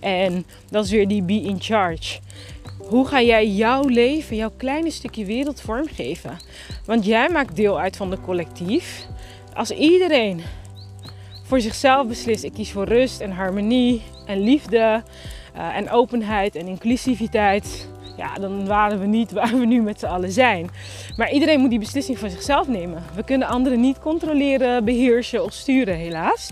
En 0.00 0.46
dat 0.70 0.84
is 0.84 0.90
weer 0.90 1.08
die 1.08 1.22
be 1.22 1.40
in 1.40 1.60
charge. 1.60 2.18
Hoe 2.78 3.06
ga 3.06 3.22
jij 3.22 3.48
jouw 3.48 3.88
leven, 3.88 4.36
jouw 4.36 4.52
kleine 4.56 4.90
stukje 4.90 5.24
wereld 5.24 5.60
vormgeven? 5.60 6.36
Want 6.84 7.04
jij 7.04 7.28
maakt 7.28 7.56
deel 7.56 7.80
uit 7.80 7.96
van 7.96 8.10
het 8.10 8.20
collectief. 8.20 9.06
Als 9.54 9.70
iedereen 9.70 10.42
voor 11.42 11.60
zichzelf 11.60 12.06
beslist, 12.06 12.44
ik 12.44 12.52
kies 12.52 12.72
voor 12.72 12.84
rust 12.84 13.20
en 13.20 13.30
harmonie 13.30 14.02
en 14.26 14.40
liefde 14.40 15.02
uh, 15.56 15.76
en 15.76 15.90
openheid 15.90 16.54
en 16.54 16.66
inclusiviteit 16.66 17.88
ja, 18.16 18.34
dan 18.34 18.66
waren 18.66 19.00
we 19.00 19.06
niet 19.06 19.32
waar 19.32 19.58
we 19.58 19.66
nu 19.66 19.82
met 19.82 19.98
z'n 19.98 20.06
allen 20.06 20.32
zijn. 20.32 20.70
Maar 21.16 21.30
iedereen 21.30 21.60
moet 21.60 21.70
die 21.70 21.78
beslissing 21.78 22.18
voor 22.18 22.30
zichzelf 22.30 22.68
nemen. 22.68 23.02
We 23.14 23.24
kunnen 23.24 23.48
anderen 23.48 23.80
niet 23.80 23.98
controleren, 23.98 24.84
beheersen 24.84 25.44
of 25.44 25.52
sturen, 25.52 25.94
helaas. 25.94 26.50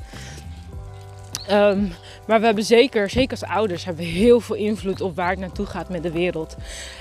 Ehm, 1.49 1.83
maar 2.27 2.41
we 2.41 2.47
hebben 2.47 2.65
zeker, 2.65 3.11
zeker 3.11 3.41
als 3.41 3.51
ouders, 3.51 3.85
hebben 3.85 4.05
we 4.05 4.11
heel 4.11 4.41
veel 4.41 4.57
invloed 4.57 5.01
op 5.01 5.17
waar 5.17 5.31
het 5.31 5.39
naartoe 5.39 5.67
gaat 5.67 5.89
met 5.89 6.03
de 6.03 6.13
wereld. 6.13 6.57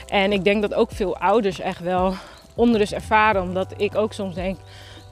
En 0.07 0.31
ik 0.31 0.43
denk 0.43 0.61
dat 0.61 0.73
ook 0.73 0.91
veel 0.91 1.17
ouders 1.17 1.59
echt 1.59 1.79
wel 1.79 2.13
onrust 2.55 2.91
ervaren, 2.91 3.41
omdat 3.41 3.73
ik 3.77 3.95
ook 3.95 4.13
soms 4.13 4.35
denk. 4.35 4.57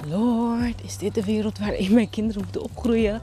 Lord, 0.09 0.83
is 0.83 0.97
dit 0.97 1.15
de 1.15 1.23
wereld 1.23 1.59
waarin 1.59 1.93
mijn 1.93 2.09
kinderen 2.09 2.41
moeten 2.43 2.63
opgroeien? 2.63 3.21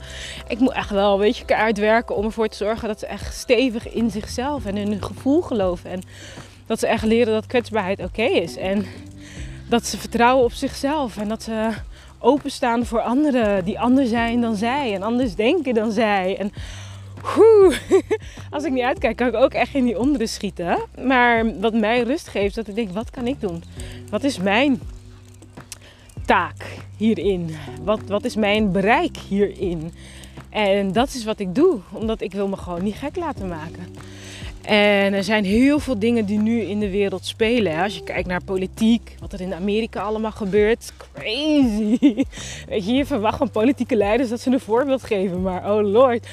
Ik 0.48 0.58
moet 0.58 0.72
echt 0.72 0.90
wel 0.90 1.12
een 1.12 1.20
beetje 1.20 1.56
uitwerken 1.56 2.16
om 2.16 2.24
ervoor 2.24 2.48
te 2.48 2.56
zorgen 2.56 2.88
dat 2.88 2.98
ze 2.98 3.06
echt 3.06 3.34
stevig 3.34 3.92
in 3.92 4.10
zichzelf 4.10 4.66
en 4.66 4.76
in 4.76 4.90
hun 4.90 5.02
gevoel 5.02 5.40
geloven. 5.40 5.90
En 5.90 6.02
dat 6.66 6.78
ze 6.78 6.86
echt 6.86 7.04
leren 7.04 7.32
dat 7.32 7.46
kwetsbaarheid 7.46 8.00
oké 8.00 8.22
is. 8.22 8.56
En 8.56 8.86
dat 9.68 9.86
ze 9.86 9.98
vertrouwen 9.98 10.44
op 10.44 10.52
zichzelf. 10.52 11.16
En 11.16 11.28
dat 11.28 11.42
ze 11.42 11.70
openstaan 12.18 12.86
voor 12.86 13.00
anderen 13.00 13.64
die 13.64 13.80
anders 13.80 14.08
zijn 14.08 14.40
dan 14.40 14.56
zij. 14.56 14.94
En 14.94 15.02
anders 15.02 15.34
denken 15.34 15.74
dan 15.74 15.92
zij. 15.92 16.36
En 16.38 16.52
als 18.50 18.64
ik 18.64 18.72
niet 18.72 18.82
uitkijk, 18.82 19.16
kan 19.16 19.26
ik 19.26 19.34
ook 19.34 19.52
echt 19.52 19.74
in 19.74 19.84
die 19.84 19.98
onderen 19.98 20.28
schieten. 20.28 20.78
Maar 21.04 21.60
wat 21.60 21.74
mij 21.74 22.02
rust 22.02 22.28
geeft, 22.28 22.54
dat 22.54 22.68
ik 22.68 22.74
denk, 22.74 22.90
wat 22.90 23.10
kan 23.10 23.26
ik 23.26 23.40
doen? 23.40 23.62
Wat 24.10 24.24
is 24.24 24.38
mijn 24.38 24.80
taak 26.28 26.64
hierin? 26.96 27.50
Wat, 27.82 28.00
wat 28.06 28.24
is 28.24 28.36
mijn 28.36 28.72
bereik 28.72 29.16
hierin? 29.16 29.92
En 30.50 30.92
dat 30.92 31.08
is 31.08 31.24
wat 31.24 31.38
ik 31.38 31.54
doe, 31.54 31.78
omdat 31.92 32.20
ik 32.20 32.32
wil 32.32 32.48
me 32.48 32.56
gewoon 32.56 32.82
niet 32.82 32.94
gek 32.94 33.16
laten 33.16 33.48
maken. 33.48 33.94
En 34.62 35.14
er 35.14 35.24
zijn 35.24 35.44
heel 35.44 35.78
veel 35.78 35.98
dingen 35.98 36.26
die 36.26 36.38
nu 36.38 36.60
in 36.60 36.80
de 36.80 36.90
wereld 36.90 37.26
spelen. 37.26 37.82
Als 37.82 37.94
je 37.94 38.02
kijkt 38.02 38.28
naar 38.28 38.44
politiek, 38.44 39.14
wat 39.20 39.32
er 39.32 39.40
in 39.40 39.54
Amerika 39.54 40.00
allemaal 40.00 40.32
gebeurt. 40.32 40.92
Crazy. 41.12 41.98
Weet 42.68 42.86
je, 42.86 42.92
je 42.92 43.06
verwacht 43.06 43.38
van 43.38 43.50
politieke 43.50 43.96
leiders 43.96 44.28
dat 44.28 44.40
ze 44.40 44.50
een 44.50 44.60
voorbeeld 44.60 45.04
geven. 45.04 45.42
Maar 45.42 45.74
oh 45.74 45.90
lord, 45.90 46.26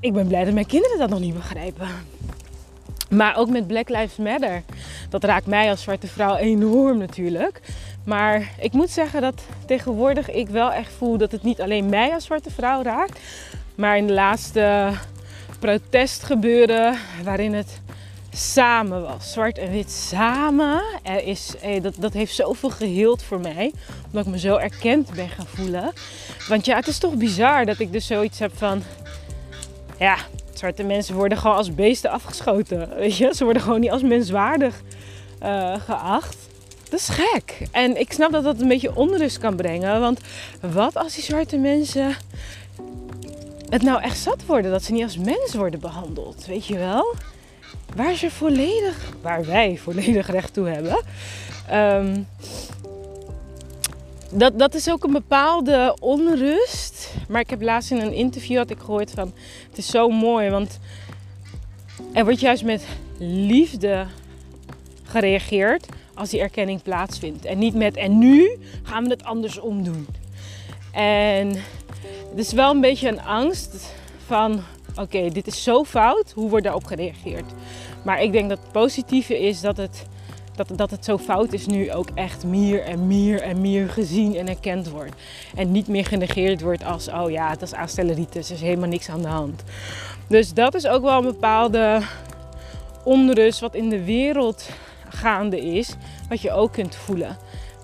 ik 0.00 0.12
ben 0.12 0.26
blij 0.26 0.44
dat 0.44 0.54
mijn 0.54 0.66
kinderen 0.66 0.98
dat 0.98 1.10
nog 1.10 1.20
niet 1.20 1.34
begrijpen. 1.34 1.88
Maar 3.10 3.36
ook 3.36 3.48
met 3.50 3.66
Black 3.66 3.88
Lives 3.88 4.16
Matter. 4.16 4.62
Dat 5.08 5.24
raakt 5.24 5.46
mij 5.46 5.70
als 5.70 5.82
zwarte 5.82 6.06
vrouw 6.06 6.36
enorm 6.36 6.98
natuurlijk. 6.98 7.60
Maar 8.10 8.50
ik 8.58 8.72
moet 8.72 8.90
zeggen 8.90 9.20
dat 9.20 9.42
tegenwoordig 9.66 10.30
ik 10.30 10.48
wel 10.48 10.72
echt 10.72 10.92
voel 10.92 11.18
dat 11.18 11.32
het 11.32 11.42
niet 11.42 11.60
alleen 11.60 11.88
mij 11.88 12.14
als 12.14 12.24
zwarte 12.24 12.50
vrouw 12.50 12.82
raakt. 12.82 13.20
Maar 13.74 13.96
in 13.96 14.06
de 14.06 14.12
laatste 14.12 14.90
protest 15.58 16.22
gebeuren 16.22 16.96
waarin 17.24 17.54
het 17.54 17.80
samen 18.32 19.02
was. 19.02 19.32
Zwart 19.32 19.58
en 19.58 19.70
wit 19.70 19.90
samen. 19.90 20.82
Er 21.02 21.24
is, 21.24 21.54
eh, 21.62 21.82
dat, 21.82 21.94
dat 21.98 22.12
heeft 22.12 22.34
zoveel 22.34 22.70
geheeld 22.70 23.22
voor 23.22 23.40
mij. 23.40 23.72
Omdat 24.06 24.26
ik 24.26 24.30
me 24.30 24.38
zo 24.38 24.56
erkend 24.56 25.14
ben 25.14 25.28
gaan 25.28 25.46
voelen. 25.46 25.92
Want 26.48 26.64
ja, 26.64 26.76
het 26.76 26.86
is 26.86 26.98
toch 26.98 27.14
bizar 27.14 27.64
dat 27.64 27.78
ik 27.78 27.92
dus 27.92 28.06
zoiets 28.06 28.38
heb 28.38 28.52
van... 28.56 28.82
Ja, 29.98 30.16
zwarte 30.52 30.82
mensen 30.82 31.14
worden 31.14 31.38
gewoon 31.38 31.56
als 31.56 31.74
beesten 31.74 32.10
afgeschoten. 32.10 32.88
Weet 32.96 33.16
je? 33.16 33.34
Ze 33.34 33.44
worden 33.44 33.62
gewoon 33.62 33.80
niet 33.80 33.90
als 33.90 34.02
menswaardig 34.02 34.82
uh, 35.42 35.74
geacht. 35.80 36.49
Dat 36.90 37.00
is 37.00 37.08
gek. 37.08 37.68
En 37.70 38.00
ik 38.00 38.12
snap 38.12 38.32
dat 38.32 38.44
dat 38.44 38.60
een 38.60 38.68
beetje 38.68 38.96
onrust 38.96 39.38
kan 39.38 39.56
brengen. 39.56 40.00
Want 40.00 40.20
wat 40.60 40.96
als 40.96 41.14
die 41.14 41.24
zwarte 41.24 41.56
mensen 41.56 42.16
het 43.68 43.82
nou 43.82 44.02
echt 44.02 44.18
zat 44.18 44.46
worden 44.46 44.70
dat 44.70 44.84
ze 44.84 44.92
niet 44.92 45.02
als 45.02 45.18
mens 45.18 45.54
worden 45.54 45.80
behandeld? 45.80 46.46
Weet 46.46 46.66
je 46.66 46.78
wel? 46.78 47.14
Waar 47.94 48.14
ze 48.14 48.30
volledig, 48.30 49.12
waar 49.22 49.44
wij 49.44 49.78
volledig 49.82 50.30
recht 50.30 50.54
toe 50.54 50.68
hebben. 50.68 51.02
Um, 51.72 52.26
dat, 54.32 54.58
dat 54.58 54.74
is 54.74 54.90
ook 54.90 55.04
een 55.04 55.12
bepaalde 55.12 55.96
onrust. 56.00 57.14
Maar 57.28 57.40
ik 57.40 57.50
heb 57.50 57.62
laatst 57.62 57.90
in 57.90 58.00
een 58.00 58.12
interview 58.12 58.56
had 58.56 58.70
ik 58.70 58.78
gehoord 58.78 59.10
van 59.10 59.32
het 59.68 59.78
is 59.78 59.86
zo 59.86 60.08
mooi, 60.08 60.50
want 60.50 60.78
er 62.12 62.24
wordt 62.24 62.40
juist 62.40 62.64
met 62.64 62.82
liefde 63.18 64.06
gereageerd 65.02 65.86
als 66.20 66.30
die 66.30 66.40
erkenning 66.40 66.82
plaatsvindt. 66.82 67.44
En 67.44 67.58
niet 67.58 67.74
met 67.74 67.96
en 67.96 68.18
nu 68.18 68.58
gaan 68.82 69.04
we 69.04 69.10
het 69.10 69.24
andersom 69.24 69.84
doen. 69.84 70.06
En 70.92 71.48
het 72.30 72.38
is 72.38 72.52
wel 72.52 72.70
een 72.70 72.80
beetje 72.80 73.08
een 73.08 73.22
angst 73.22 73.94
van 74.26 74.60
oké, 74.96 75.28
dit 75.28 75.46
is 75.46 75.62
zo 75.62 75.84
fout, 75.84 76.32
hoe 76.34 76.50
wordt 76.50 76.64
daarop 76.64 76.84
gereageerd? 76.84 77.52
Maar 78.02 78.22
ik 78.22 78.32
denk 78.32 78.48
dat 78.48 78.58
het 78.58 78.72
positieve 78.72 79.38
is 79.38 79.60
dat 79.60 79.76
het, 79.76 80.06
dat, 80.56 80.68
dat 80.74 80.90
het 80.90 81.04
zo 81.04 81.18
fout 81.18 81.52
is 81.52 81.66
nu 81.66 81.92
ook 81.92 82.08
echt 82.14 82.44
meer 82.44 82.82
en 82.82 83.06
meer 83.06 83.42
en 83.42 83.60
meer 83.60 83.88
gezien 83.88 84.36
en 84.36 84.48
erkend 84.48 84.88
wordt. 84.88 85.14
En 85.54 85.72
niet 85.72 85.88
meer 85.88 86.06
genegeerd 86.06 86.60
wordt 86.60 86.84
als 86.84 87.08
oh 87.08 87.30
ja, 87.30 87.50
het 87.50 87.62
is 87.62 87.74
aanstelleritis, 87.74 88.48
er 88.48 88.54
is 88.54 88.60
helemaal 88.60 88.88
niks 88.88 89.08
aan 89.08 89.22
de 89.22 89.28
hand. 89.28 89.62
Dus 90.26 90.52
dat 90.52 90.74
is 90.74 90.86
ook 90.86 91.02
wel 91.02 91.18
een 91.18 91.32
bepaalde 91.32 92.00
onrust 93.04 93.60
wat 93.60 93.74
in 93.74 93.88
de 93.88 94.04
wereld 94.04 94.68
gaande 95.10 95.60
is, 95.60 95.94
wat 96.28 96.40
je 96.40 96.52
ook 96.52 96.72
kunt 96.72 96.94
voelen. 96.94 97.36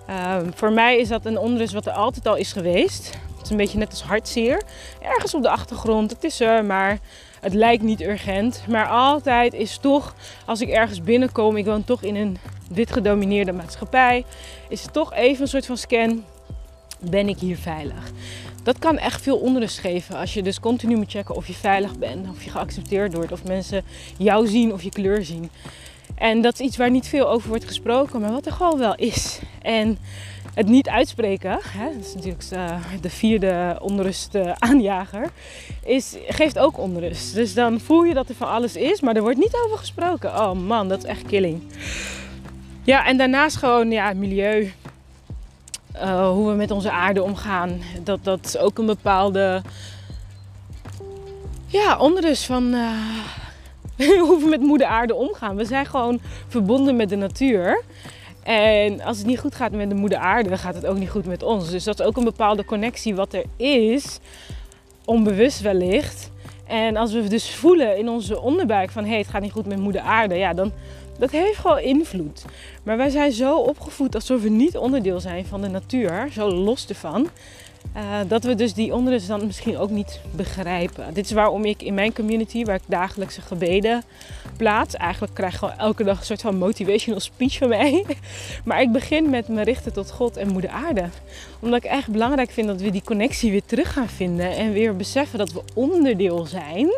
Ehm, 0.07 0.51
voor 0.55 0.73
mij 0.73 0.99
is 0.99 1.09
dat 1.09 1.27
een 1.27 1.39
onrust 1.39 1.73
wat 1.73 1.87
er 1.87 1.93
altijd 1.93 2.27
al 2.27 2.37
is 2.37 2.53
geweest. 2.53 3.19
Het 3.37 3.45
is 3.45 3.51
een 3.51 3.57
beetje 3.57 3.79
net 3.79 3.91
als 3.91 4.03
hartzeer. 4.03 4.63
Ergens 5.03 5.35
op 5.35 5.43
de 5.43 5.49
achtergrond, 5.49 6.11
het 6.11 6.25
is 6.25 6.41
er, 6.41 6.65
maar 6.65 6.99
het 7.41 7.55
lijkt 7.55 7.83
niet 7.83 8.03
urgent. 8.03 8.65
Maar 8.69 8.89
altijd 8.89 9.55
is 9.55 9.79
toch, 9.79 10.15
als 10.45 10.61
ik 10.61 10.69
ergens 10.69 11.03
binnenkom, 11.03 11.57
ik 11.57 11.65
woon 11.65 11.85
toch 11.85 12.03
in 12.03 12.17
een 12.17 12.39
wit 12.71 12.93
gedomineerde 12.93 13.53
maatschappij, 13.53 14.25
is 14.69 14.83
het 14.83 14.93
toch 14.93 15.15
even 15.15 15.43
een 15.43 15.49
soort 15.49 15.67
van 15.67 15.77
scan. 15.77 16.25
Ben 17.01 17.29
ik 17.29 17.39
hier 17.39 17.57
veilig? 17.57 18.11
Dat 18.63 18.79
kan 18.79 18.99
echt 18.99 19.23
veel 19.23 19.37
onrust 19.37 19.79
geven 19.79 20.17
als 20.17 20.35
je 20.35 20.43
dus 20.43 20.61
continu 20.61 20.97
moet 20.97 21.11
checken 21.11 21.35
of 21.35 21.47
je 21.47 21.53
veilig 21.53 21.99
bent, 21.99 22.29
of 22.29 22.45
je 22.45 22.51
geaccepteerd 22.51 23.15
wordt, 23.15 23.33
of 23.33 23.45
mensen 23.45 23.85
jou 24.19 24.47
zien 24.47 24.73
of 24.73 24.83
je 24.83 24.91
kleur 24.91 25.25
zien. 25.25 25.51
En 26.15 26.41
dat 26.41 26.55
is 26.55 26.61
iets 26.61 26.77
waar 26.77 26.91
niet 26.91 27.09
veel 27.09 27.29
over 27.29 27.49
wordt 27.49 27.65
gesproken, 27.65 28.21
maar 28.21 28.33
wat 28.33 28.47
er 28.47 28.53
gewoon 28.53 28.79
wel 28.79 28.95
is. 28.95 29.41
En 29.63 29.99
het 30.55 30.67
niet 30.67 30.89
uitspreken, 30.89 31.59
hè, 31.63 31.85
dat 31.97 32.05
is 32.05 32.15
natuurlijk 32.15 32.45
uh, 32.53 32.77
de 33.01 33.11
vierde 33.11 33.79
onrust 33.81 34.35
uh, 34.35 34.53
aanjager, 34.59 35.31
is, 35.85 36.17
geeft 36.29 36.59
ook 36.59 36.79
onrust. 36.79 37.35
Dus 37.35 37.55
dan 37.55 37.81
voel 37.81 38.05
je 38.05 38.15
dat 38.15 38.29
er 38.29 38.35
van 38.35 38.49
alles 38.49 38.77
is, 38.77 39.01
maar 39.01 39.17
er 39.17 39.23
wordt 39.23 39.39
niet 39.39 39.57
over 39.65 39.79
gesproken. 39.79 40.31
Oh 40.31 40.53
man, 40.53 40.89
dat 40.89 40.99
is 40.99 41.05
echt 41.05 41.23
killing. 41.23 41.63
Ja, 42.83 43.07
en 43.07 43.17
daarnaast 43.17 43.57
gewoon 43.57 43.91
ja, 43.91 44.13
milieu. 44.13 44.73
Uh, 45.95 46.29
hoe 46.29 46.49
we 46.49 46.55
met 46.55 46.71
onze 46.71 46.91
aarde 46.91 47.23
omgaan. 47.23 47.81
Dat, 48.03 48.25
dat 48.25 48.45
is 48.45 48.59
ook 48.59 48.79
een 48.79 48.87
bepaalde 48.87 49.63
ja, 51.67 51.99
onrust 51.99 52.45
van 52.45 52.75
hoe 54.27 54.41
we 54.41 54.47
met 54.49 54.61
moeder 54.61 54.87
aarde 54.87 55.15
omgaan. 55.15 55.57
We 55.57 55.65
zijn 55.65 55.87
gewoon 55.87 56.21
verbonden 56.49 56.97
met 56.97 57.09
de 57.09 57.17
natuur. 57.17 57.83
En 58.43 59.01
als 59.01 59.19
het 59.19 59.27
niet 59.27 59.39
goed 59.39 59.55
gaat 59.55 59.73
met 59.73 59.89
de 59.89 59.95
moeder 59.95 60.19
aarde, 60.19 60.49
dan 60.49 60.59
gaat 60.59 60.75
het 60.75 60.87
ook 60.87 60.99
niet 60.99 61.11
goed 61.11 61.27
met 61.27 61.43
ons. 61.43 61.71
Dus 61.71 61.85
dat 61.85 62.01
is 62.01 62.07
ook 62.07 62.17
een 62.17 62.25
bepaalde 62.25 62.65
connectie 62.65 63.15
wat 63.15 63.33
er 63.33 63.45
is, 63.57 64.19
onbewust 65.05 65.61
wellicht. 65.61 66.31
En 66.67 66.97
als 66.97 67.13
we 67.13 67.29
dus 67.29 67.55
voelen 67.55 67.99
in 67.99 68.09
onze 68.09 68.41
onderbuik 68.41 68.91
van 68.91 69.03
hé, 69.03 69.09
hey, 69.09 69.19
het 69.19 69.29
gaat 69.29 69.43
niet 69.43 69.53
goed 69.53 69.67
met 69.67 69.79
moeder 69.79 70.01
aarde, 70.01 70.35
ja, 70.35 70.53
dan 70.53 70.73
dat 71.19 71.31
heeft 71.31 71.59
gewoon 71.59 71.79
invloed. 71.79 72.45
Maar 72.83 72.97
wij 72.97 73.09
zijn 73.11 73.33
zo 73.33 73.57
opgevoed 73.57 74.15
alsof 74.15 74.43
we 74.43 74.49
niet 74.49 74.77
onderdeel 74.77 75.21
zijn 75.21 75.47
van 75.47 75.61
de 75.61 75.69
natuur, 75.69 76.29
zo 76.33 76.51
los 76.51 76.89
ervan. 76.89 77.29
Uh, 77.97 78.03
dat 78.29 78.45
we 78.45 78.55
dus 78.55 78.75
die 78.75 78.95
onrust 78.95 79.29
dan 79.29 79.47
misschien 79.47 79.79
ook 79.79 79.91
niet 79.91 80.21
begrijpen. 80.31 81.15
Dit 81.15 81.25
is 81.25 81.31
waarom 81.31 81.65
ik 81.65 81.83
in 81.83 81.95
mijn 81.95 82.13
community, 82.13 82.65
waar 82.65 82.75
ik 82.75 82.83
dagelijkse 82.87 83.41
gebeden 83.41 84.03
plaats, 84.57 84.95
eigenlijk 84.95 85.35
krijg 85.35 85.53
ik 85.53 85.59
gewoon 85.59 85.79
elke 85.79 86.05
dag 86.05 86.19
een 86.19 86.25
soort 86.25 86.41
van 86.41 86.57
motivational 86.57 87.21
speech 87.21 87.59
van 87.59 87.69
mij. 87.69 88.05
Maar 88.65 88.81
ik 88.81 88.93
begin 88.93 89.31
met 89.31 89.49
me 89.49 89.63
richten 89.63 89.93
tot 89.93 90.11
God 90.11 90.37
en 90.37 90.49
Moeder 90.49 90.71
Aarde. 90.71 91.09
Omdat 91.61 91.85
ik 91.85 91.91
echt 91.91 92.09
belangrijk 92.09 92.51
vind 92.51 92.67
dat 92.67 92.81
we 92.81 92.91
die 92.91 93.03
connectie 93.05 93.51
weer 93.51 93.65
terug 93.67 93.93
gaan 93.93 94.09
vinden 94.09 94.57
en 94.57 94.73
weer 94.73 94.97
beseffen 94.97 95.39
dat 95.39 95.53
we 95.53 95.63
onderdeel 95.75 96.47
zijn 96.47 96.89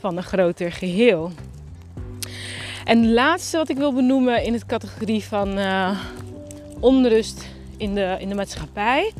van 0.00 0.16
een 0.16 0.22
groter 0.22 0.72
geheel. 0.72 1.30
En 2.84 3.02
het 3.02 3.10
laatste 3.10 3.56
wat 3.56 3.68
ik 3.68 3.76
wil 3.76 3.92
benoemen 3.92 4.44
in 4.44 4.52
het 4.52 4.66
categorie 4.66 5.24
van 5.24 5.58
uh, 5.58 5.98
onrust 6.80 7.46
in 7.76 7.94
de, 7.94 8.16
in 8.18 8.28
de 8.28 8.34
maatschappij 8.34 9.12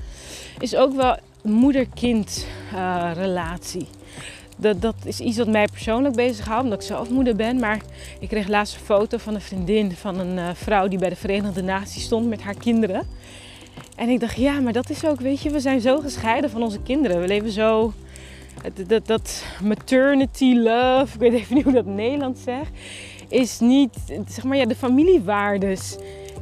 is 0.59 0.77
ook 0.77 0.94
wel 0.94 1.16
moeder-kind 1.42 2.47
uh, 2.75 3.11
relatie. 3.14 3.88
Dat, 4.57 4.83
dat 4.83 4.94
is 5.05 5.21
iets 5.21 5.37
wat 5.38 5.49
mij 5.49 5.68
persoonlijk 5.73 6.16
bezighoudt, 6.16 6.64
omdat 6.64 6.81
ik 6.81 6.87
zelf 6.87 7.11
moeder 7.11 7.37
ben. 7.37 7.59
Maar 7.59 7.81
ik 8.21 8.29
kreeg 8.29 8.49
laatst 8.49 8.75
een 8.75 8.81
foto 8.81 9.18
van 9.18 9.35
een 9.35 9.40
vriendin 9.40 9.92
van 9.92 10.18
een 10.18 10.37
uh, 10.37 10.49
vrouw 10.55 10.88
die 10.88 10.99
bij 10.99 11.09
de 11.09 11.16
Verenigde 11.16 11.62
Naties 11.62 12.05
stond 12.05 12.29
met 12.29 12.42
haar 12.42 12.55
kinderen. 12.55 13.07
En 13.97 14.09
ik 14.09 14.21
dacht, 14.21 14.37
ja, 14.37 14.61
maar 14.61 14.73
dat 14.73 14.90
is 14.90 15.05
ook, 15.05 15.21
weet 15.21 15.40
je, 15.40 15.51
we 15.51 15.61
zijn 15.61 15.81
zo 15.81 15.99
gescheiden 15.99 16.51
van 16.51 16.62
onze 16.62 16.81
kinderen. 16.83 17.21
We 17.21 17.27
leven 17.27 17.51
zo, 17.51 17.92
dat, 18.87 19.07
dat, 19.07 19.44
maternity 19.62 20.55
love, 20.55 21.14
ik 21.14 21.21
weet 21.21 21.33
even 21.33 21.55
niet 21.55 21.64
hoe 21.64 21.73
dat 21.73 21.87
in 21.87 21.94
Nederlands 21.94 22.42
zegt, 22.42 22.71
is 23.29 23.61
niet, 23.61 23.94
zeg 24.29 24.44
maar, 24.44 24.57
ja, 24.57 24.66
de 24.66 24.75
familiewaardes 24.75 25.97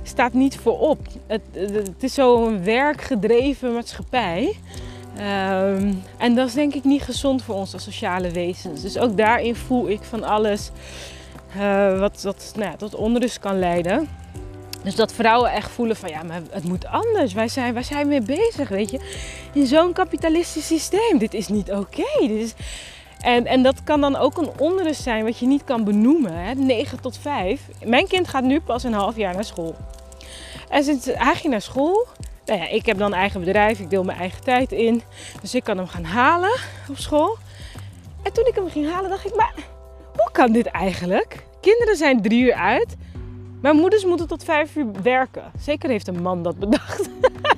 staat 0.08 0.32
niet 0.32 0.56
voorop. 0.56 0.98
Het, 1.26 1.42
het 1.52 2.02
is 2.02 2.14
zo'n 2.14 2.64
werkgedreven 2.64 3.72
maatschappij. 3.72 4.56
Ehm, 5.16 5.92
en 6.16 6.34
dat 6.34 6.48
is 6.48 6.54
denk 6.54 6.74
ik 6.74 6.84
niet 6.84 7.02
gezond 7.02 7.42
voor 7.42 7.54
ons 7.54 7.72
als 7.72 7.82
sociale 7.82 8.30
wezens. 8.30 8.82
Dus 8.82 8.98
ook 8.98 9.16
daarin 9.16 9.56
voel 9.56 9.88
ik 9.88 10.02
van 10.02 10.24
alles 10.24 10.70
uh, 11.56 11.98
wat, 11.98 12.22
wat 12.22 12.52
nou 12.56 12.70
ja, 12.70 12.76
tot 12.76 12.94
onrust 12.94 13.38
kan 13.38 13.58
leiden. 13.58 14.08
Dus 14.82 14.94
dat 14.94 15.12
vrouwen 15.12 15.52
echt 15.52 15.70
voelen 15.70 15.96
van 15.96 16.08
ja, 16.08 16.22
maar 16.22 16.40
het 16.50 16.64
moet 16.64 16.86
anders. 16.86 17.32
Wij 17.32 17.48
zijn, 17.48 17.74
wij 17.74 17.82
zijn 17.82 18.08
mee 18.08 18.20
bezig, 18.20 18.68
weet 18.68 18.90
je. 18.90 19.00
In 19.52 19.66
zo'n 19.66 19.92
kapitalistisch 19.92 20.66
systeem. 20.66 21.18
Dit 21.18 21.34
is 21.34 21.48
niet 21.48 21.72
oké. 21.72 22.18
Dit 22.20 22.30
is... 22.30 22.54
En, 23.26 23.46
en 23.46 23.62
dat 23.62 23.82
kan 23.84 24.00
dan 24.00 24.16
ook 24.16 24.36
een 24.38 24.50
onrust 24.58 25.02
zijn 25.02 25.24
wat 25.24 25.38
je 25.38 25.46
niet 25.46 25.64
kan 25.64 25.84
benoemen. 25.84 26.32
Hè? 26.32 26.54
9 26.54 27.00
tot 27.00 27.18
5. 27.18 27.60
Mijn 27.84 28.06
kind 28.06 28.28
gaat 28.28 28.42
nu 28.42 28.60
pas 28.60 28.84
een 28.84 28.92
half 28.92 29.16
jaar 29.16 29.34
naar 29.34 29.44
school. 29.44 29.74
En 30.68 30.84
sinds 30.84 31.06
hij 31.06 31.34
ging 31.34 31.52
naar 31.52 31.62
school, 31.62 32.06
nou 32.44 32.60
ja, 32.60 32.68
ik 32.68 32.86
heb 32.86 32.98
dan 32.98 33.14
eigen 33.14 33.40
bedrijf, 33.40 33.78
ik 33.78 33.90
deel 33.90 34.04
mijn 34.04 34.18
eigen 34.18 34.44
tijd 34.44 34.72
in. 34.72 35.02
Dus 35.40 35.54
ik 35.54 35.64
kan 35.64 35.76
hem 35.76 35.86
gaan 35.86 36.04
halen 36.04 36.58
op 36.88 36.98
school. 36.98 37.36
En 38.22 38.32
toen 38.32 38.46
ik 38.46 38.54
hem 38.54 38.70
ging 38.70 38.90
halen, 38.90 39.10
dacht 39.10 39.26
ik, 39.26 39.36
maar 39.36 39.54
hoe 40.16 40.30
kan 40.32 40.52
dit 40.52 40.66
eigenlijk? 40.66 41.46
Kinderen 41.60 41.96
zijn 41.96 42.22
drie 42.22 42.42
uur 42.42 42.54
uit. 42.54 42.96
Mijn 43.60 43.76
moeders 43.76 44.04
moeten 44.04 44.28
tot 44.28 44.44
vijf 44.44 44.76
uur 44.76 44.86
werken. 45.02 45.52
Zeker 45.60 45.90
heeft 45.90 46.08
een 46.08 46.22
man 46.22 46.42
dat 46.42 46.58
bedacht. 46.58 47.08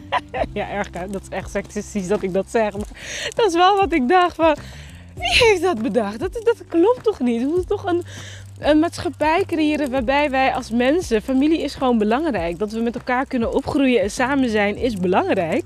ja, 0.53 0.69
erg. 0.69 0.91
Dat 0.91 1.23
is 1.23 1.29
echt 1.29 1.51
seksistisch 1.51 2.09
dat 2.09 2.23
ik 2.23 2.33
dat 2.33 2.51
zeg. 2.51 2.73
Maar 2.73 2.89
dat 3.35 3.47
is 3.47 3.55
wel 3.55 3.77
wat 3.77 3.93
ik 3.93 4.09
dacht 4.09 4.35
van... 4.35 4.57
Wie 5.19 5.47
heeft 5.47 5.63
dat 5.63 5.83
bedacht? 5.83 6.19
Dat, 6.19 6.33
dat 6.33 6.63
klopt 6.69 7.03
toch 7.03 7.21
niet? 7.21 7.43
We 7.43 7.47
moeten 7.47 7.67
toch 7.67 7.85
een, 7.85 8.03
een 8.59 8.79
maatschappij 8.79 9.45
creëren 9.47 9.91
waarbij 9.91 10.31
wij 10.31 10.55
als 10.55 10.71
mensen... 10.71 11.23
Familie 11.23 11.63
is 11.63 11.75
gewoon 11.75 11.99
belangrijk. 11.99 12.59
Dat 12.59 12.73
we 12.73 12.81
met 12.81 12.95
elkaar 12.95 13.27
kunnen 13.27 13.55
opgroeien 13.55 14.01
en 14.01 14.11
samen 14.11 14.51
zijn 14.51 14.77
is 14.77 14.97
belangrijk. 14.97 15.65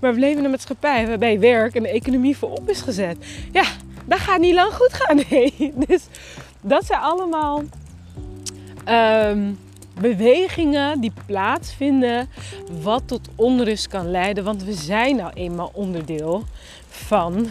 Maar 0.00 0.14
we 0.14 0.20
leven 0.20 0.38
in 0.38 0.44
een 0.44 0.50
maatschappij 0.50 1.06
waarbij 1.06 1.40
werk 1.40 1.74
en 1.74 1.82
de 1.82 1.88
economie 1.88 2.36
voorop 2.36 2.68
is 2.68 2.80
gezet. 2.80 3.16
Ja, 3.52 3.64
dat 4.04 4.18
gaat 4.18 4.40
niet 4.40 4.54
lang 4.54 4.72
goed 4.72 4.92
gaan. 4.92 5.16
Nee. 5.30 5.72
Dus 5.86 6.06
dat 6.60 6.84
zijn 6.84 7.00
allemaal... 7.00 7.62
Ehm, 8.84 9.50
bewegingen 10.00 11.00
die 11.00 11.12
plaatsvinden, 11.26 12.28
wat 12.82 13.02
tot 13.06 13.28
onrust 13.34 13.88
kan 13.88 14.10
leiden. 14.10 14.44
Want 14.44 14.64
we 14.64 14.72
zijn 14.72 15.16
nou 15.16 15.32
eenmaal 15.34 15.70
onderdeel 15.72 16.44
van 16.88 17.48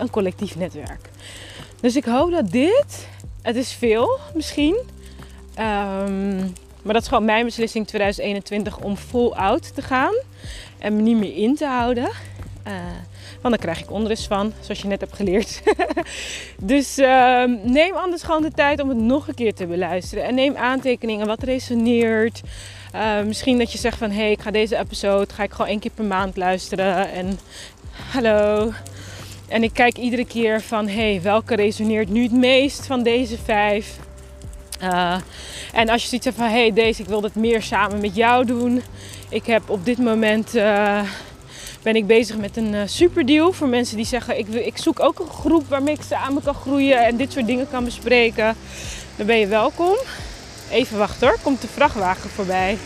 een 0.00 0.10
collectief 0.10 0.56
netwerk. 0.56 1.10
Dus 1.80 1.96
ik 1.96 2.04
hoop 2.04 2.30
dat 2.30 2.50
dit, 2.50 3.08
het 3.42 3.56
is 3.56 3.72
veel 3.72 4.18
misschien, 4.34 4.76
um, 5.58 6.52
maar 6.82 6.92
dat 6.92 7.02
is 7.02 7.08
gewoon 7.08 7.24
mijn 7.24 7.44
beslissing 7.44 7.86
2021 7.86 8.78
om 8.78 8.96
full 8.96 9.30
out 9.30 9.74
te 9.74 9.82
gaan 9.82 10.14
en 10.78 10.96
me 10.96 11.02
niet 11.02 11.16
meer 11.16 11.36
in 11.36 11.54
te 11.56 11.66
houden. 11.66 12.10
Uh, 12.66 12.74
want 13.40 13.54
dan 13.54 13.58
krijg 13.58 13.80
ik 13.80 13.90
onrust 13.90 14.26
van, 14.26 14.52
zoals 14.60 14.80
je 14.80 14.88
net 14.88 15.00
hebt 15.00 15.16
geleerd. 15.16 15.62
dus 16.72 16.98
uh, 16.98 17.44
neem 17.62 17.94
anders 17.94 18.22
gewoon 18.22 18.42
de 18.42 18.50
tijd 18.50 18.80
om 18.80 18.88
het 18.88 18.98
nog 18.98 19.28
een 19.28 19.34
keer 19.34 19.54
te 19.54 19.66
beluisteren. 19.66 20.24
En 20.24 20.34
neem 20.34 20.56
aantekeningen 20.56 21.26
wat 21.26 21.42
resoneert. 21.42 22.40
Uh, 22.94 23.22
misschien 23.22 23.58
dat 23.58 23.72
je 23.72 23.78
zegt 23.78 23.98
van, 23.98 24.10
hé, 24.10 24.20
hey, 24.20 24.30
ik 24.30 24.40
ga 24.40 24.50
deze 24.50 24.78
episode, 24.78 25.34
ga 25.34 25.42
ik 25.42 25.50
gewoon 25.50 25.70
één 25.70 25.78
keer 25.78 25.90
per 25.94 26.04
maand 26.04 26.36
luisteren. 26.36 27.10
En 27.10 27.38
hallo. 28.12 28.72
En 29.50 29.62
ik 29.62 29.72
kijk 29.72 29.98
iedere 29.98 30.26
keer 30.26 30.60
van, 30.60 30.88
hé, 30.88 31.10
hey, 31.10 31.22
welke 31.22 31.54
resoneert 31.54 32.08
nu 32.08 32.22
het 32.22 32.32
meest 32.32 32.86
van 32.86 33.02
deze 33.02 33.38
vijf? 33.44 33.96
Uh, 34.82 35.16
en 35.72 35.88
als 35.88 36.10
je 36.10 36.18
hebt 36.22 36.36
van, 36.36 36.46
hé, 36.46 36.60
hey, 36.60 36.72
deze, 36.72 37.02
ik 37.02 37.08
wil 37.08 37.20
dit 37.20 37.34
meer 37.34 37.62
samen 37.62 38.00
met 38.00 38.14
jou 38.14 38.44
doen. 38.44 38.82
Ik 39.28 39.46
heb 39.46 39.70
op 39.70 39.84
dit 39.84 39.98
moment 39.98 40.54
uh, 40.54 41.00
ben 41.82 41.96
ik 41.96 42.06
bezig 42.06 42.36
met 42.36 42.56
een 42.56 42.74
uh, 42.74 42.80
superdeal 42.84 43.52
voor 43.52 43.68
mensen 43.68 43.96
die 43.96 44.06
zeggen: 44.06 44.38
ik, 44.38 44.48
ik 44.48 44.78
zoek 44.78 45.00
ook 45.00 45.18
een 45.18 45.30
groep 45.30 45.68
waarmee 45.68 45.94
ik 45.94 46.02
samen 46.08 46.42
kan 46.42 46.54
groeien 46.54 47.06
en 47.06 47.16
dit 47.16 47.32
soort 47.32 47.46
dingen 47.46 47.68
kan 47.70 47.84
bespreken. 47.84 48.56
Dan 49.16 49.26
ben 49.26 49.38
je 49.38 49.46
welkom. 49.46 49.96
Even 50.70 50.98
wachten 50.98 51.28
hoor, 51.28 51.38
komt 51.42 51.60
de 51.60 51.68
vrachtwagen 51.68 52.30
voorbij. 52.30 52.78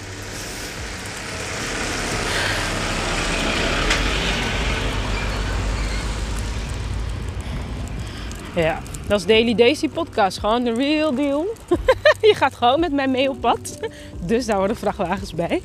Ja, 8.54 8.80
dat 9.06 9.20
is 9.20 9.26
Daily 9.26 9.54
Daisy 9.54 9.88
podcast. 9.88 10.38
Gewoon 10.38 10.64
de 10.64 10.72
real 10.72 11.14
deal. 11.14 11.46
je 12.20 12.34
gaat 12.34 12.54
gewoon 12.54 12.80
met 12.80 12.92
mij 12.92 13.08
mee 13.08 13.30
op 13.30 13.40
pad. 13.40 13.78
Dus 14.20 14.46
daar 14.46 14.56
worden 14.56 14.76
vrachtwagens 14.76 15.34
bij. 15.34 15.62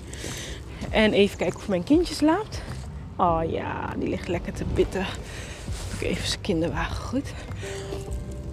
En 0.89 1.13
even 1.13 1.37
kijken 1.37 1.59
of 1.59 1.67
mijn 1.67 1.83
kindje 1.83 2.13
slaapt. 2.13 2.61
Oh 3.17 3.41
ja, 3.47 3.93
die 3.97 4.09
ligt 4.09 4.27
lekker 4.27 4.53
te 4.53 4.63
bitten. 4.73 5.05
Ook 5.95 6.01
even 6.01 6.27
zijn 6.27 6.41
kinderwagen 6.41 6.95
goed. 6.95 7.33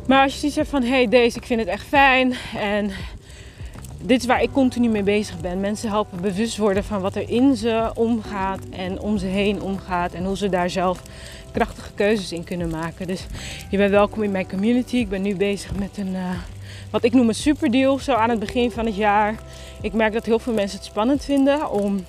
Maar 0.07 0.23
als 0.23 0.41
je 0.41 0.51
ziet 0.51 0.69
van, 0.69 0.83
hé 0.83 0.89
hey, 0.89 1.09
deze, 1.09 1.39
ik 1.39 1.47
vind 1.47 1.61
het 1.61 1.69
echt 1.69 1.87
fijn. 1.87 2.35
En 2.57 2.91
dit 3.99 4.21
is 4.21 4.27
waar 4.27 4.43
ik 4.43 4.53
continu 4.53 4.89
mee 4.89 5.03
bezig 5.03 5.41
ben. 5.41 5.61
Mensen 5.61 5.89
helpen 5.89 6.21
bewust 6.21 6.57
worden 6.57 6.85
van 6.85 7.01
wat 7.01 7.15
er 7.15 7.31
in 7.31 7.57
ze 7.57 7.91
omgaat 7.95 8.61
en 8.71 9.01
om 9.01 9.19
ze 9.19 9.27
heen 9.27 9.63
omgaat. 9.63 10.13
En 10.13 10.25
hoe 10.25 10.37
ze 10.37 10.49
daar 10.49 10.71
zelf 10.71 11.03
krachtige 11.57 11.93
keuzes 11.95 12.33
in 12.33 12.45
kunnen 12.45 12.71
maken. 12.71 13.07
Dus 13.07 13.27
je 13.71 13.77
bent 13.77 13.91
welkom 13.91 14.23
in 14.23 14.31
mijn 14.31 14.49
community. 14.49 14.97
Ik 14.97 15.09
ben 15.09 15.23
nu 15.23 15.37
bezig 15.37 15.75
met 15.75 15.97
een, 15.97 16.15
uh, 16.15 16.31
wat 16.91 17.05
ik 17.05 17.13
noem 17.13 17.29
een 17.29 17.35
superdeal, 17.35 17.99
zo 17.99 18.13
aan 18.13 18.31
het 18.31 18.39
begin 18.39 18.71
van 18.71 18.87
het 18.87 18.97
jaar. 18.97 19.35
Ik 19.81 19.93
merk 19.93 20.13
dat 20.13 20.25
heel 20.25 20.39
veel 20.39 20.53
mensen 20.53 20.79
het 20.79 20.87
spannend 20.87 21.25
vinden 21.25 21.71
om 21.71 22.05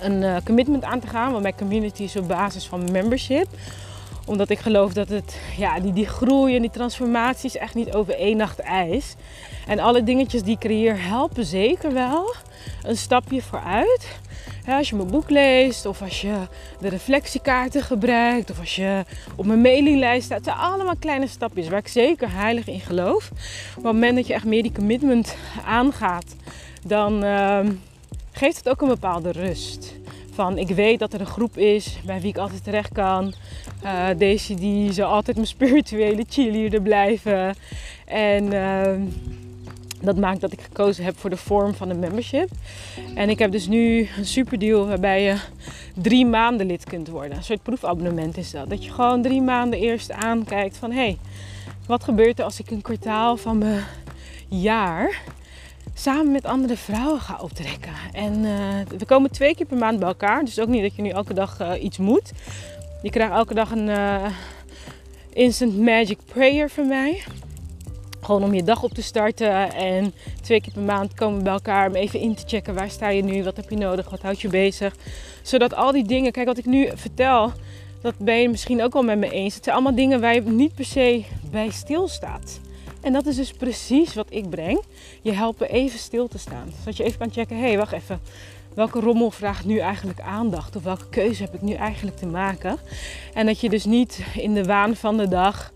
een 0.00 0.22
uh, 0.22 0.36
commitment 0.44 0.84
aan 0.84 1.00
te 1.00 1.06
gaan. 1.06 1.30
Want 1.30 1.42
mijn 1.42 1.56
community 1.56 2.02
is 2.02 2.16
op 2.16 2.28
basis 2.28 2.66
van 2.66 2.92
membership. 2.92 3.46
Omdat 4.26 4.50
ik 4.50 4.58
geloof 4.58 4.92
dat 4.92 5.08
het, 5.08 5.40
ja, 5.56 5.80
die, 5.80 5.92
die 5.92 6.06
groei 6.06 6.54
en 6.56 6.60
die 6.60 6.70
transformatie 6.70 7.48
is 7.48 7.56
echt 7.56 7.74
niet 7.74 7.92
over 7.92 8.14
één 8.14 8.36
nacht 8.36 8.58
ijs. 8.58 9.14
En 9.66 9.78
alle 9.78 10.02
dingetjes 10.02 10.42
die 10.42 10.54
ik 10.54 10.60
creëer 10.60 11.02
helpen 11.02 11.44
zeker 11.44 11.92
wel 11.92 12.34
een 12.82 12.96
stapje 12.96 13.42
vooruit. 13.42 14.18
Als 14.76 14.88
je 14.88 14.96
mijn 14.96 15.10
boek 15.10 15.30
leest 15.30 15.86
of 15.86 16.02
als 16.02 16.20
je 16.20 16.36
de 16.80 16.88
reflectiekaarten 16.88 17.82
gebruikt 17.82 18.50
of 18.50 18.58
als 18.60 18.76
je 18.76 19.04
op 19.36 19.46
mijn 19.46 19.60
mailinglijst 19.60 20.24
staat. 20.24 20.36
Het 20.36 20.46
zijn 20.46 20.58
allemaal 20.58 20.96
kleine 20.96 21.26
stapjes 21.26 21.68
waar 21.68 21.78
ik 21.78 21.88
zeker 21.88 22.32
heilig 22.32 22.66
in 22.66 22.80
geloof. 22.80 23.30
Maar 23.30 23.68
op 23.68 23.74
het 23.74 23.92
moment 23.92 24.16
dat 24.16 24.26
je 24.26 24.34
echt 24.34 24.44
meer 24.44 24.62
die 24.62 24.72
commitment 24.72 25.36
aangaat, 25.64 26.34
dan... 26.82 27.24
Uh, 27.24 27.60
geeft 28.38 28.56
het 28.56 28.68
ook 28.68 28.80
een 28.80 28.88
bepaalde 28.88 29.32
rust. 29.32 29.94
Van 30.32 30.58
ik 30.58 30.68
weet 30.68 30.98
dat 30.98 31.12
er 31.12 31.20
een 31.20 31.26
groep 31.26 31.56
is 31.56 31.98
bij 32.06 32.20
wie 32.20 32.30
ik 32.30 32.38
altijd 32.38 32.64
terecht 32.64 32.92
kan. 32.92 33.34
Uh, 33.84 34.06
deze 34.16 34.54
die 34.54 34.92
zal 34.92 35.10
altijd 35.10 35.36
mijn 35.36 35.48
spirituele 35.48 36.24
cheerleader 36.28 36.82
blijven. 36.82 37.54
En 38.04 38.52
uh, 38.52 38.92
dat 40.00 40.16
maakt 40.16 40.40
dat 40.40 40.52
ik 40.52 40.60
gekozen 40.60 41.04
heb 41.04 41.18
voor 41.18 41.30
de 41.30 41.36
vorm 41.36 41.74
van 41.74 41.90
een 41.90 41.98
membership. 41.98 42.48
En 43.14 43.28
ik 43.28 43.38
heb 43.38 43.52
dus 43.52 43.66
nu 43.66 44.08
een 44.16 44.26
super 44.26 44.58
deal 44.58 44.86
waarbij 44.86 45.22
je 45.22 45.36
drie 45.94 46.26
maanden 46.26 46.66
lid 46.66 46.84
kunt 46.84 47.08
worden. 47.08 47.36
Een 47.36 47.44
soort 47.44 47.62
proefabonnement 47.62 48.36
is 48.36 48.50
dat. 48.50 48.70
Dat 48.70 48.84
je 48.84 48.90
gewoon 48.90 49.22
drie 49.22 49.42
maanden 49.42 49.78
eerst 49.78 50.12
aankijkt 50.12 50.76
van 50.76 50.90
hé, 50.90 50.96
hey, 50.96 51.18
wat 51.86 52.04
gebeurt 52.04 52.38
er 52.38 52.44
als 52.44 52.60
ik 52.60 52.70
een 52.70 52.82
kwartaal 52.82 53.36
van 53.36 53.58
mijn 53.58 53.84
jaar 54.48 55.20
samen 55.94 56.32
met 56.32 56.44
andere 56.44 56.76
vrouwen 56.76 57.20
ga 57.20 57.38
optrekken. 57.40 57.92
En 58.12 58.44
uh, 58.44 58.98
we 58.98 59.06
komen 59.06 59.30
twee 59.30 59.54
keer 59.54 59.66
per 59.66 59.76
maand 59.76 59.98
bij 59.98 60.08
elkaar. 60.08 60.44
Dus 60.44 60.60
ook 60.60 60.68
niet 60.68 60.82
dat 60.82 60.96
je 60.96 61.02
nu 61.02 61.08
elke 61.08 61.34
dag 61.34 61.60
uh, 61.60 61.82
iets 61.82 61.98
moet. 61.98 62.32
Je 63.02 63.10
krijgt 63.10 63.32
elke 63.32 63.54
dag 63.54 63.70
een 63.70 63.88
uh, 63.88 64.26
instant 65.32 65.78
magic 65.78 66.18
prayer 66.24 66.70
van 66.70 66.88
mij. 66.88 67.22
Gewoon 68.28 68.44
om 68.44 68.54
je 68.54 68.62
dag 68.62 68.82
op 68.82 68.92
te 68.92 69.02
starten. 69.02 69.72
En 69.74 70.14
twee 70.42 70.60
keer 70.60 70.72
per 70.72 70.82
maand 70.82 71.14
komen 71.14 71.38
we 71.38 71.44
bij 71.44 71.52
elkaar 71.52 71.88
om 71.88 71.94
even 71.94 72.20
in 72.20 72.34
te 72.34 72.42
checken. 72.46 72.74
Waar 72.74 72.90
sta 72.90 73.08
je 73.08 73.22
nu? 73.22 73.44
Wat 73.44 73.56
heb 73.56 73.70
je 73.70 73.76
nodig? 73.76 74.10
Wat 74.10 74.22
houdt 74.22 74.40
je 74.40 74.48
bezig? 74.48 74.96
Zodat 75.42 75.74
al 75.74 75.92
die 75.92 76.04
dingen, 76.04 76.32
kijk 76.32 76.46
wat 76.46 76.58
ik 76.58 76.64
nu 76.64 76.88
vertel, 76.94 77.52
dat 78.02 78.14
ben 78.18 78.40
je 78.40 78.48
misschien 78.48 78.82
ook 78.82 78.92
wel 78.92 79.02
met 79.02 79.18
me 79.18 79.30
eens. 79.30 79.54
Het 79.54 79.64
zijn 79.64 79.76
allemaal 79.76 79.94
dingen 79.94 80.20
waar 80.20 80.34
je 80.34 80.40
niet 80.40 80.74
per 80.74 80.84
se 80.84 81.24
bij 81.50 81.70
stilstaat. 81.70 82.60
En 83.00 83.12
dat 83.12 83.26
is 83.26 83.36
dus 83.36 83.52
precies 83.52 84.14
wat 84.14 84.26
ik 84.28 84.50
breng. 84.50 84.82
Je 85.22 85.32
helpen 85.32 85.70
even 85.70 85.98
stil 85.98 86.28
te 86.28 86.38
staan. 86.38 86.72
Zodat 86.78 86.96
je 86.96 87.04
even 87.04 87.18
kan 87.18 87.32
checken, 87.32 87.56
hé, 87.56 87.66
hey, 87.66 87.76
wacht 87.76 87.92
even. 87.92 88.20
Welke 88.74 89.00
rommel 89.00 89.30
vraagt 89.30 89.64
nu 89.64 89.78
eigenlijk 89.78 90.20
aandacht? 90.20 90.76
Of 90.76 90.82
welke 90.82 91.08
keuze 91.08 91.42
heb 91.42 91.54
ik 91.54 91.62
nu 91.62 91.72
eigenlijk 91.72 92.16
te 92.16 92.26
maken? 92.26 92.78
En 93.34 93.46
dat 93.46 93.60
je 93.60 93.68
dus 93.68 93.84
niet 93.84 94.20
in 94.34 94.54
de 94.54 94.64
waan 94.64 94.96
van 94.96 95.16
de 95.16 95.28
dag 95.28 95.72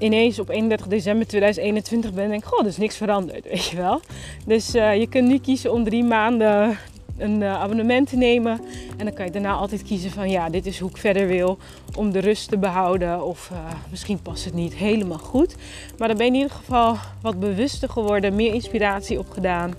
ineens 0.00 0.38
op 0.38 0.48
31 0.48 0.86
december 0.86 1.26
2021 1.26 2.12
bent 2.12 2.24
en 2.24 2.30
denk, 2.30 2.44
goh, 2.44 2.60
er 2.60 2.66
is 2.66 2.76
niks 2.76 2.96
veranderd, 2.96 3.44
weet 3.52 3.64
je 3.64 3.76
wel. 3.76 4.00
Dus 4.46 4.74
uh, 4.74 4.96
je 4.96 5.06
kunt 5.06 5.28
nu 5.28 5.38
kiezen 5.38 5.72
om 5.72 5.84
drie 5.84 6.04
maanden 6.04 6.78
een 7.20 7.40
uh, 7.40 7.60
abonnement 7.60 8.08
te 8.08 8.16
nemen. 8.16 8.60
En 8.96 9.04
dan 9.04 9.14
kan 9.14 9.24
je 9.24 9.30
daarna 9.30 9.52
altijd 9.52 9.82
kiezen 9.82 10.10
van 10.10 10.30
ja, 10.30 10.48
dit 10.48 10.66
is 10.66 10.78
hoe 10.78 10.90
ik 10.90 10.96
verder 10.96 11.26
wil 11.26 11.58
om 11.96 12.10
de 12.10 12.18
rust 12.18 12.48
te 12.48 12.58
behouden. 12.58 13.24
Of 13.24 13.50
uh, 13.52 13.58
misschien 13.90 14.22
past 14.22 14.44
het 14.44 14.54
niet 14.54 14.74
helemaal 14.74 15.18
goed. 15.18 15.54
Maar 15.98 16.08
dan 16.08 16.16
ben 16.16 16.26
je 16.26 16.32
in 16.32 16.38
ieder 16.38 16.56
geval 16.56 16.96
wat 17.22 17.40
bewuster 17.40 17.88
geworden, 17.88 18.34
meer 18.34 18.54
inspiratie 18.54 19.18
opgedaan. 19.18 19.74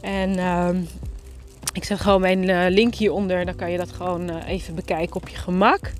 En 0.00 0.38
uh, 0.38 0.68
Ik 1.74 1.84
zet 1.84 2.00
gewoon 2.00 2.20
mijn 2.20 2.48
uh, 2.48 2.64
link 2.68 2.94
hieronder. 2.94 3.44
Dan 3.44 3.56
kan 3.56 3.70
je 3.70 3.78
dat 3.78 3.92
gewoon 3.92 4.30
uh, 4.30 4.48
even 4.48 4.74
bekijken 4.74 5.16
op 5.16 5.28
je 5.28 5.36
gemak. 5.36 5.92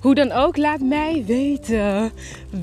Hoe 0.00 0.14
dan 0.14 0.32
ook, 0.32 0.56
laat 0.56 0.80
mij 0.80 1.24
weten 1.26 2.12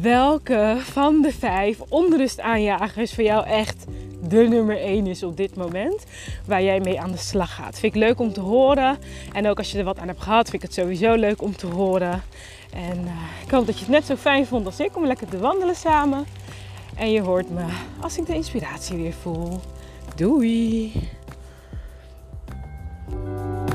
welke 0.02 0.78
van 0.80 1.22
de 1.22 1.32
vijf 1.32 1.82
onrustaanjagers 1.90 3.14
voor 3.14 3.24
jou 3.24 3.46
echt 3.46 3.86
de 4.24 4.38
nummer 4.38 4.78
1 4.78 5.08
is 5.08 5.24
op 5.24 5.38
dit 5.38 5.56
moment. 5.56 6.06
Waar 6.46 6.64
jij 6.64 6.80
mee 6.80 7.00
aan 7.00 7.12
de 7.12 7.18
slag 7.18 7.56
gaat. 7.56 7.80
Vind 7.80 7.96
ik 7.96 8.02
leuk 8.02 8.20
om 8.20 8.34
te 8.34 8.42
horen. 8.42 8.98
En 9.34 9.48
ook 9.48 9.58
als 9.58 9.72
je 9.72 9.78
er 9.78 9.84
wat 9.84 10.00
aan 10.00 10.08
hebt 10.08 10.22
gehad, 10.22 10.50
vind 10.50 10.64
ik 10.64 10.70
het 10.70 10.78
sowieso 10.78 11.16
leuk 11.16 11.42
om 11.42 11.56
te 11.56 11.68
horen. 11.68 12.22
En 12.74 13.00
uh, 13.00 13.12
ik 13.46 13.52
hoop 13.52 13.66
dat 13.66 13.76
je 13.76 13.86
het 13.86 13.94
net 13.94 14.06
zo 14.06 14.16
fijn 14.16 14.46
vond 14.46 14.66
als 14.66 14.80
ik 14.80 14.98
om 14.98 15.06
lekker 15.06 15.28
te 15.28 15.40
wandelen 15.40 15.76
samen. 15.76 16.26
En 16.96 17.12
je 17.12 17.22
hoort 17.22 17.50
me 17.50 17.66
als 18.02 18.18
ik 18.18 18.26
de 18.26 18.34
inspiratie 18.34 18.98
weer 18.98 19.14
voel. 19.14 19.60
Doei! 20.16 20.92
Música 23.12 23.69